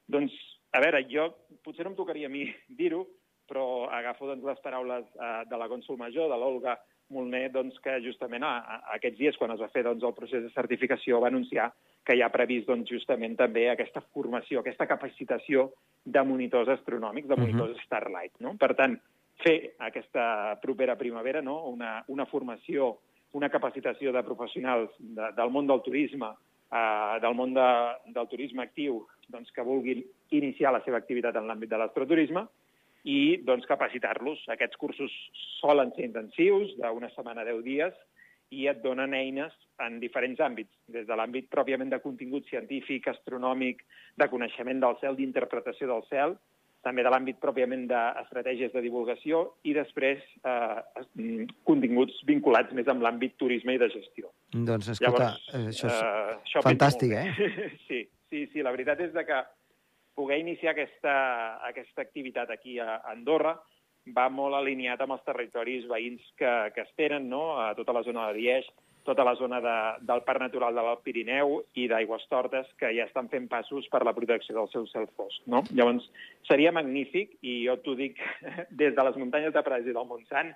Doncs, 0.07 0.33
a 0.73 0.81
veure, 0.81 1.07
jo 1.11 1.35
potser 1.65 1.85
no 1.85 1.91
em 1.91 1.97
tocaria 1.97 2.27
a 2.27 2.31
mi 2.31 2.45
dir-ho, 2.81 3.07
però 3.49 3.89
agafo 3.91 4.27
doncs, 4.27 4.45
les 4.45 4.61
paraules 4.61 5.05
eh, 5.05 5.45
de 5.49 5.57
la 5.57 5.69
cònsul 5.69 5.97
major, 5.97 6.29
de 6.29 6.37
l'Olga 6.37 6.79
Molner, 7.15 7.49
doncs, 7.53 7.79
que 7.81 7.95
justament 8.05 8.45
a, 8.45 8.55
a, 8.61 8.79
aquests 8.99 9.19
dies, 9.19 9.37
quan 9.41 9.55
es 9.55 9.61
va 9.61 9.71
fer 9.73 9.83
doncs, 9.87 10.05
el 10.05 10.17
procés 10.17 10.43
de 10.45 10.51
certificació, 10.53 11.21
va 11.23 11.31
anunciar 11.33 11.71
que 12.05 12.17
hi 12.17 12.23
ha 12.23 12.33
previst 12.33 12.69
doncs, 12.69 12.91
justament 12.91 13.37
també 13.37 13.69
aquesta 13.71 14.03
formació, 14.15 14.61
aquesta 14.61 14.87
capacitació 14.91 15.71
de 16.05 16.25
monitors 16.25 16.69
astronòmics, 16.77 17.29
de 17.29 17.37
mhm. 17.37 17.47
monitors 17.47 17.73
uh 17.73 17.77
-huh. 17.77 17.87
Starlight. 17.87 18.35
No? 18.41 18.57
Per 18.61 18.75
tant, 18.75 18.99
fer 19.45 19.75
aquesta 19.79 20.59
propera 20.61 20.97
primavera 20.97 21.43
no? 21.43 21.65
una, 21.69 22.03
una 22.09 22.27
formació, 22.27 22.99
una 23.33 23.49
capacitació 23.49 24.13
de 24.13 24.23
professionals 24.23 24.91
de, 24.99 25.33
del 25.37 25.51
món 25.51 25.67
del 25.67 25.83
turisme, 25.83 26.33
eh, 26.73 27.19
del 27.21 27.35
món 27.35 27.55
de, 27.55 27.69
del 28.07 28.29
turisme 28.29 28.63
actiu, 28.63 29.07
doncs, 29.29 29.53
que 29.53 29.63
vulguin 29.63 30.05
iniciar 30.31 30.73
la 30.73 30.83
seva 30.85 30.99
activitat 30.99 31.37
en 31.37 31.47
l'àmbit 31.47 31.71
de 31.71 31.79
l'astroturisme, 31.79 32.47
i 33.09 33.39
doncs, 33.47 33.67
capacitar-los. 33.71 34.45
Aquests 34.53 34.77
cursos 34.81 35.15
solen 35.59 35.95
ser 35.97 36.09
intensius, 36.09 36.75
d'una 36.81 37.11
setmana, 37.15 37.47
deu 37.49 37.63
dies, 37.65 37.97
i 38.53 38.67
et 38.71 38.81
donen 38.85 39.15
eines 39.17 39.53
en 39.85 39.99
diferents 40.03 40.41
àmbits, 40.45 40.73
des 40.93 41.07
de 41.09 41.17
l'àmbit 41.17 41.49
pròpiament 41.53 41.91
de 41.93 42.01
contingut 42.05 42.49
científic, 42.49 43.09
astronòmic, 43.13 43.83
de 44.19 44.29
coneixement 44.33 44.81
del 44.85 44.97
cel, 45.03 45.19
d'interpretació 45.19 45.89
del 45.91 46.07
cel, 46.09 46.39
també 46.87 47.03
de 47.05 47.11
l'àmbit 47.13 47.41
pròpiament 47.43 47.87
d'estratègies 47.91 48.73
de 48.73 48.83
divulgació 48.85 49.43
i 49.67 49.75
després 49.77 50.23
eh, 50.47 51.45
continguts 51.69 52.21
vinculats 52.29 52.73
més 52.77 52.89
amb 52.89 53.03
l'àmbit 53.05 53.35
turisme 53.41 53.75
i 53.75 53.81
de 53.83 53.91
gestió. 53.93 54.31
Doncs, 54.55 54.93
escolta, 54.95 55.33
Llavors, 55.35 55.49
eh, 55.53 55.65
això 55.75 55.91
és 55.91 55.99
uh, 55.99 56.37
això 56.39 56.65
fantàstic, 56.65 57.15
eh? 57.19 57.51
sí, 57.89 58.05
sí, 58.31 58.47
sí, 58.53 58.65
la 58.65 58.73
veritat 58.75 59.03
és 59.05 59.13
de 59.17 59.27
que 59.29 59.43
poder 60.19 60.41
iniciar 60.43 60.75
aquesta, 60.75 61.15
aquesta 61.69 62.03
activitat 62.03 62.51
aquí 62.51 62.81
a 62.83 62.99
Andorra 63.13 63.55
va 64.17 64.27
molt 64.33 64.57
alineat 64.59 65.01
amb 65.05 65.15
els 65.15 65.25
territoris 65.27 65.87
veïns 65.87 66.25
que, 66.41 66.53
que 66.75 66.83
es 66.83 66.93
tenen, 66.99 67.29
no? 67.31 67.59
a 67.61 67.71
tota 67.79 67.95
la 67.95 68.03
zona 68.07 68.29
de 68.29 68.39
Dieix, 68.41 68.69
tota 69.09 69.25
la 69.25 69.35
zona 69.41 69.61
de, 69.65 69.77
del 70.09 70.23
Parc 70.27 70.43
Natural 70.43 70.75
de 70.75 70.85
l'Alt 70.85 71.05
Pirineu 71.05 71.61
i 71.81 71.87
d'Aigües 71.89 72.25
Tortes, 72.33 72.69
que 72.81 72.91
ja 72.97 73.07
estan 73.07 73.31
fent 73.33 73.47
passos 73.49 73.87
per 73.93 74.03
la 74.05 74.15
protecció 74.17 74.57
del 74.57 74.71
seu 74.73 74.89
cel 74.91 75.07
fosc. 75.17 75.45
No? 75.47 75.63
Llavors, 75.73 76.09
seria 76.49 76.75
magnífic, 76.77 77.39
i 77.41 77.61
jo 77.67 77.79
t'ho 77.85 77.95
dic 78.01 78.19
des 78.83 78.97
de 78.97 79.07
les 79.09 79.21
muntanyes 79.21 79.55
de 79.55 79.65
Prades 79.65 79.89
i 79.89 79.97
del 79.97 80.09
Montsant, 80.09 80.53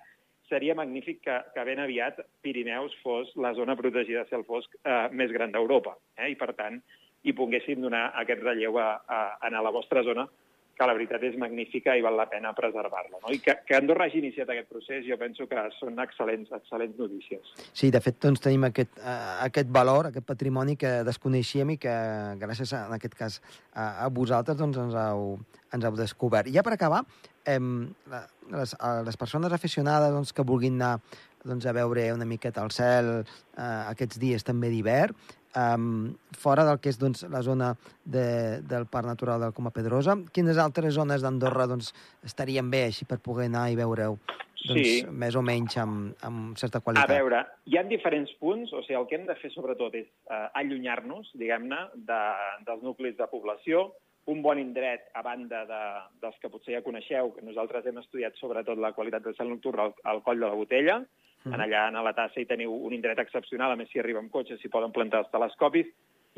seria 0.51 0.75
magnífic 0.77 1.23
que, 1.25 1.39
que 1.55 1.63
ben 1.65 1.81
aviat 1.81 2.19
Pirineus 2.45 2.93
fos 3.01 3.31
la 3.41 3.53
zona 3.57 3.77
protegida 3.79 4.25
de 4.25 4.29
cel 4.29 4.43
fosc 4.45 4.75
eh, 4.83 5.07
més 5.15 5.31
gran 5.33 5.55
d'Europa. 5.55 5.95
Eh? 6.19 6.33
I, 6.35 6.37
per 6.37 6.51
tant, 6.59 6.81
i 7.23 7.33
poguéssim 7.35 7.81
donar 7.81 8.09
aquest 8.19 8.43
relleu 8.43 8.79
a, 8.79 8.89
a, 9.07 9.19
a 9.39 9.61
la 9.63 9.71
vostra 9.71 10.03
zona, 10.03 10.27
que 10.73 10.85
la 10.89 10.95
veritat 10.97 11.21
és 11.27 11.35
magnífica 11.37 11.93
i 11.93 12.01
val 12.01 12.15
la 12.17 12.25
pena 12.29 12.51
preservar-la. 12.57 13.19
No? 13.21 13.31
I 13.33 13.39
que, 13.43 13.55
que 13.67 13.75
Andorra 13.77 14.07
hagi 14.07 14.19
iniciat 14.23 14.49
aquest 14.49 14.69
procés, 14.71 15.03
jo 15.05 15.17
penso 15.21 15.45
que 15.49 15.65
són 15.77 16.01
excel·lents, 16.01 16.49
excel·lents 16.57 16.97
notícies. 16.97 17.51
Sí, 17.69 17.91
de 17.93 18.01
fet, 18.01 18.17
doncs, 18.23 18.41
tenim 18.43 18.65
aquest, 18.67 18.95
uh, 18.97 19.43
aquest 19.45 19.69
valor, 19.73 20.09
aquest 20.09 20.25
patrimoni 20.25 20.75
que 20.79 20.95
desconeixíem 21.05 21.75
i 21.75 21.77
que, 21.83 21.93
gràcies, 22.41 22.73
a, 22.73 22.87
en 22.89 22.97
aquest 22.97 23.17
cas, 23.19 23.37
a, 23.69 24.07
a 24.07 24.09
vosaltres, 24.13 24.57
doncs, 24.57 24.81
ens 24.81 24.97
heu, 24.97 25.37
ens 25.77 25.85
heu 25.85 25.99
descobert. 25.99 26.49
I 26.49 26.57
ja 26.57 26.65
per 26.65 26.73
acabar, 26.73 27.03
eh, 27.45 27.59
les, 28.57 28.75
les 29.05 29.21
persones 29.21 29.53
aficionades 29.53 30.11
doncs, 30.15 30.33
que 30.33 30.47
vulguin 30.47 30.81
anar 30.81 30.97
doncs, 31.45 31.67
a 31.67 31.75
veure 31.75 32.09
una 32.15 32.25
miqueta 32.25 32.63
el 32.63 32.71
cel 32.73 33.13
eh, 33.19 33.23
aquests 33.61 34.17
dies 34.17 34.45
també 34.47 34.73
d'hivern, 34.73 35.13
um, 35.55 36.13
fora 36.37 36.65
del 36.67 36.79
que 36.81 36.91
és 36.93 36.99
doncs, 36.99 37.25
la 37.31 37.41
zona 37.45 37.73
de, 38.03 38.61
del 38.69 38.87
Parc 38.91 39.09
Natural 39.09 39.41
del 39.41 39.53
Coma 39.53 39.73
Pedrosa. 39.75 40.17
Quines 40.33 40.59
altres 40.61 40.95
zones 40.97 41.23
d'Andorra 41.23 41.67
doncs, 41.71 41.93
estarien 42.25 42.69
bé 42.71 42.87
així 42.89 43.07
per 43.09 43.21
poder 43.23 43.49
anar 43.51 43.69
i 43.71 43.79
veure-ho 43.79 44.17
doncs, 44.63 44.79
sí. 44.79 45.03
més 45.11 45.35
o 45.35 45.43
menys 45.43 45.75
amb, 45.81 46.13
amb 46.23 46.59
certa 46.59 46.79
qualitat? 46.83 47.09
A 47.11 47.19
veure, 47.19 47.41
hi 47.67 47.77
ha 47.77 47.83
diferents 47.87 48.31
punts, 48.39 48.71
o 48.71 48.83
sigui, 48.85 48.99
el 48.99 49.09
que 49.09 49.19
hem 49.19 49.27
de 49.27 49.35
fer 49.41 49.51
sobretot 49.53 49.97
és 49.99 50.07
uh, 50.31 50.47
allunyar-nos, 50.59 51.33
diguem-ne, 51.39 51.81
de, 52.07 52.21
dels 52.67 52.85
nuclis 52.85 53.17
de 53.19 53.27
població, 53.31 53.89
un 54.31 54.39
bon 54.41 54.59
indret, 54.59 55.09
a 55.19 55.21
banda 55.25 55.65
de, 55.67 55.81
dels 56.23 56.37
que 56.39 56.51
potser 56.51 56.77
ja 56.77 56.85
coneixeu, 56.85 57.33
que 57.35 57.43
nosaltres 57.43 57.89
hem 57.89 57.99
estudiat 57.99 58.37
sobretot 58.39 58.79
la 58.79 58.93
qualitat 58.95 59.25
del 59.25 59.35
cel 59.35 59.51
nocturn 59.51 59.83
al, 59.83 59.91
al 60.07 60.23
coll 60.23 60.39
de 60.39 60.47
la 60.47 60.55
Botella, 60.55 61.01
en 61.51 61.59
allà, 61.59 61.87
a 61.89 62.03
la 62.05 62.15
tassa, 62.15 62.39
hi 62.39 62.47
teniu 62.49 62.73
un 62.87 62.95
indret 62.95 63.19
excepcional, 63.19 63.73
a 63.73 63.79
més, 63.79 63.89
si 63.91 63.99
arriba 63.99 64.21
amb 64.23 64.31
cotxe, 64.31 64.57
s'hi 64.57 64.71
poden 64.71 64.93
plantar 64.95 65.23
els 65.23 65.31
telescopis, 65.33 65.89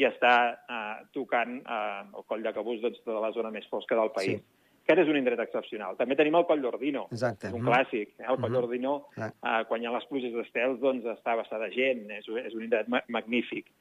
i 0.02 0.06
està 0.08 0.36
eh, 0.52 1.06
tocant 1.16 1.60
eh, 1.62 2.04
el 2.18 2.26
coll 2.28 2.44
de 2.44 2.54
Cabús, 2.56 2.82
doncs, 2.84 3.02
tota 3.06 3.22
la 3.24 3.32
zona 3.36 3.52
més 3.54 3.68
fosca 3.72 3.98
del 4.00 4.12
país. 4.16 4.42
Sí. 4.42 4.64
Aquest 4.86 5.02
és 5.02 5.10
un 5.10 5.18
indret 5.18 5.40
excepcional. 5.42 5.96
També 5.98 6.14
tenim 6.18 6.36
el 6.38 6.44
Coll 6.46 6.62
d'Ordino, 6.62 7.08
és 7.16 7.24
un 7.26 7.64
clàssic. 7.66 8.12
Eh? 8.20 8.28
El 8.28 8.38
Coll 8.38 8.52
mm 8.52 8.58
d'Ordino, 8.60 8.92
eh, 9.18 9.62
quan 9.70 9.82
hi 9.82 9.90
ha 9.90 9.94
les 9.96 10.06
pluges 10.12 10.36
d'estels, 10.36 10.78
doncs 10.84 11.08
està 11.16 11.34
bastant 11.40 11.64
de 11.64 11.72
gent, 11.74 12.04
és, 12.20 12.28
és 12.44 12.54
un 12.54 12.68
indret 12.68 12.92
ma 12.92 13.02
magnífic. 13.10 13.72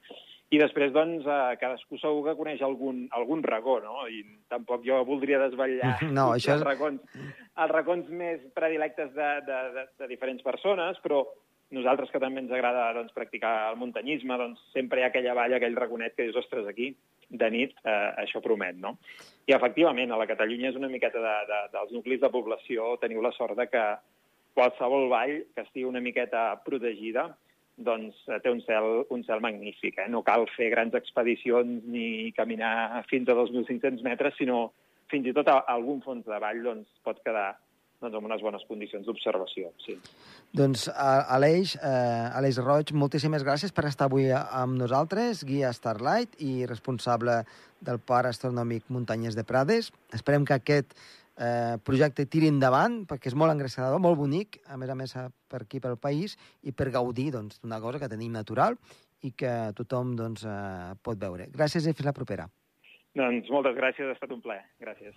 I 0.55 0.59
després, 0.61 0.93
doncs, 0.95 1.25
eh, 1.27 1.55
cadascú 1.59 1.97
segur 1.99 2.21
que 2.29 2.35
coneix 2.39 2.61
algun, 2.63 3.05
algun 3.17 3.41
racó, 3.43 3.79
no? 3.83 4.05
I 4.07 4.21
tampoc 4.51 4.85
jo 4.87 5.01
voldria 5.07 5.41
desvetllar 5.41 5.97
no, 6.17 6.29
això 6.35 6.55
els, 6.55 6.63
racons, 6.63 7.01
els 7.63 7.73
racons 7.73 8.11
més 8.21 8.45
predilectes 8.55 9.11
de, 9.17 9.31
de, 9.47 9.59
de, 9.75 9.85
de 9.99 10.09
diferents 10.11 10.45
persones, 10.45 11.01
però 11.03 11.25
nosaltres 11.75 12.11
que 12.13 12.21
també 12.21 12.43
ens 12.43 12.53
agrada 12.53 12.87
doncs, 12.95 13.13
practicar 13.15 13.53
el 13.71 13.79
muntanyisme, 13.81 14.37
doncs 14.39 14.61
sempre 14.71 15.01
hi 15.01 15.05
ha 15.05 15.11
aquella 15.11 15.35
valla, 15.35 15.59
aquell 15.59 15.75
raconet 15.75 16.15
que 16.15 16.29
dius, 16.29 16.39
ostres, 16.39 16.67
aquí, 16.71 16.93
de 17.29 17.49
nit, 17.51 17.73
eh, 17.83 18.11
això 18.23 18.39
promet, 18.43 18.77
no? 18.79 18.95
I 19.49 19.55
efectivament, 19.57 20.13
a 20.13 20.19
la 20.21 20.29
Catalunya 20.29 20.71
és 20.71 20.79
una 20.79 20.91
miqueta 20.91 21.21
de, 21.23 21.37
de, 21.49 21.61
dels 21.73 21.95
nuclis 21.97 22.21
de 22.21 22.31
població, 22.31 22.93
teniu 23.01 23.25
la 23.25 23.33
sort 23.35 23.57
de 23.59 23.67
que 23.71 23.85
qualsevol 24.55 25.09
vall 25.11 25.41
que 25.51 25.65
estigui 25.65 25.89
una 25.89 26.03
miqueta 26.03 26.53
protegida 26.63 27.33
doncs 27.77 28.15
eh, 28.29 28.39
té 28.43 28.51
un 28.51 28.61
cel, 28.63 29.05
un 29.11 29.23
cel 29.27 29.43
magnífic. 29.43 29.99
Eh? 29.99 30.07
No 30.11 30.23
cal 30.27 30.47
fer 30.55 30.71
grans 30.73 30.95
expedicions 30.97 31.83
ni 31.91 32.31
caminar 32.37 33.03
fins 33.09 33.29
a 33.29 33.37
2.500 33.37 34.03
metres, 34.05 34.35
sinó 34.39 34.69
fins 35.11 35.27
i 35.27 35.35
tot 35.35 35.49
a 35.51 35.61
algun 35.75 36.01
fons 36.05 36.25
de 36.25 36.39
vall 36.41 36.63
doncs, 36.63 36.89
pot 37.05 37.19
quedar 37.25 37.53
doncs, 38.01 38.15
en 38.15 38.27
unes 38.27 38.41
bones 38.43 38.63
condicions 38.69 39.05
d'observació. 39.07 39.71
Sí. 39.83 39.97
Doncs, 40.55 40.87
Aleix, 40.95 41.75
eh, 41.75 42.37
Aleix 42.37 42.59
Roig, 42.63 42.93
moltíssimes 42.93 43.43
gràcies 43.43 43.75
per 43.75 43.85
estar 43.89 44.07
avui 44.09 44.31
amb 44.31 44.77
nosaltres, 44.79 45.43
guia 45.47 45.73
Starlight 45.73 46.39
i 46.39 46.65
responsable 46.65 47.43
del 47.81 47.99
Parc 47.99 48.31
Astronòmic 48.31 48.89
Muntanyes 48.89 49.35
de 49.35 49.43
Prades. 49.43 49.91
Esperem 50.13 50.45
que 50.45 50.57
aquest 50.57 50.95
eh, 51.37 51.77
projecte 51.83 52.25
tiri 52.31 52.49
endavant, 52.51 53.03
perquè 53.09 53.31
és 53.31 53.37
molt 53.37 53.53
engrescador, 53.53 53.99
molt 54.01 54.19
bonic, 54.19 54.59
a 54.67 54.77
més 54.77 54.89
a 54.91 54.95
més 54.95 55.15
per 55.49 55.61
aquí, 55.63 55.81
pel 55.83 55.97
país, 56.01 56.37
i 56.63 56.71
per 56.71 56.91
gaudir 56.93 57.31
doncs, 57.35 57.59
d'una 57.61 57.77
doncs, 57.77 57.85
cosa 57.87 58.01
que 58.03 58.11
tenim 58.11 58.35
natural 58.35 58.77
i 59.21 59.31
que 59.31 59.53
tothom 59.77 60.15
doncs, 60.15 60.45
eh, 60.45 60.93
pot 61.01 61.19
veure. 61.19 61.49
Gràcies 61.51 61.87
i 61.87 61.93
fins 61.93 62.11
la 62.11 62.17
propera. 62.17 62.49
Doncs 63.15 63.49
moltes 63.49 63.75
gràcies, 63.77 64.09
ha 64.09 64.17
estat 64.17 64.31
un 64.35 64.43
plaer. 64.43 64.65
Gràcies. 64.79 65.15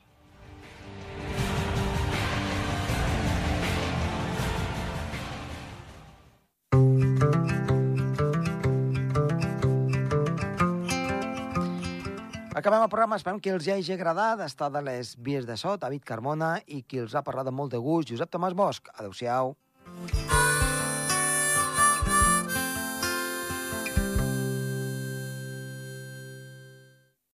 Acabem 12.58 12.82
el 12.82 12.88
programa, 12.90 13.14
esperem 13.20 13.36
que 13.38 13.52
els 13.54 13.68
hagi 13.70 13.92
agradat 13.94 14.40
estar 14.42 14.66
de 14.74 14.80
les 14.82 15.12
vies 15.26 15.44
de 15.46 15.54
so, 15.60 15.76
David 15.78 16.02
Carmona, 16.08 16.48
i 16.66 16.80
qui 16.82 16.98
els 16.98 17.14
ha 17.14 17.22
parlat 17.22 17.46
amb 17.52 17.60
molt 17.62 17.70
de 17.70 17.78
gust, 17.84 18.10
Josep 18.10 18.32
Tomàs 18.34 18.56
Bosch. 18.58 18.90
Adéu-siau. 18.96 19.52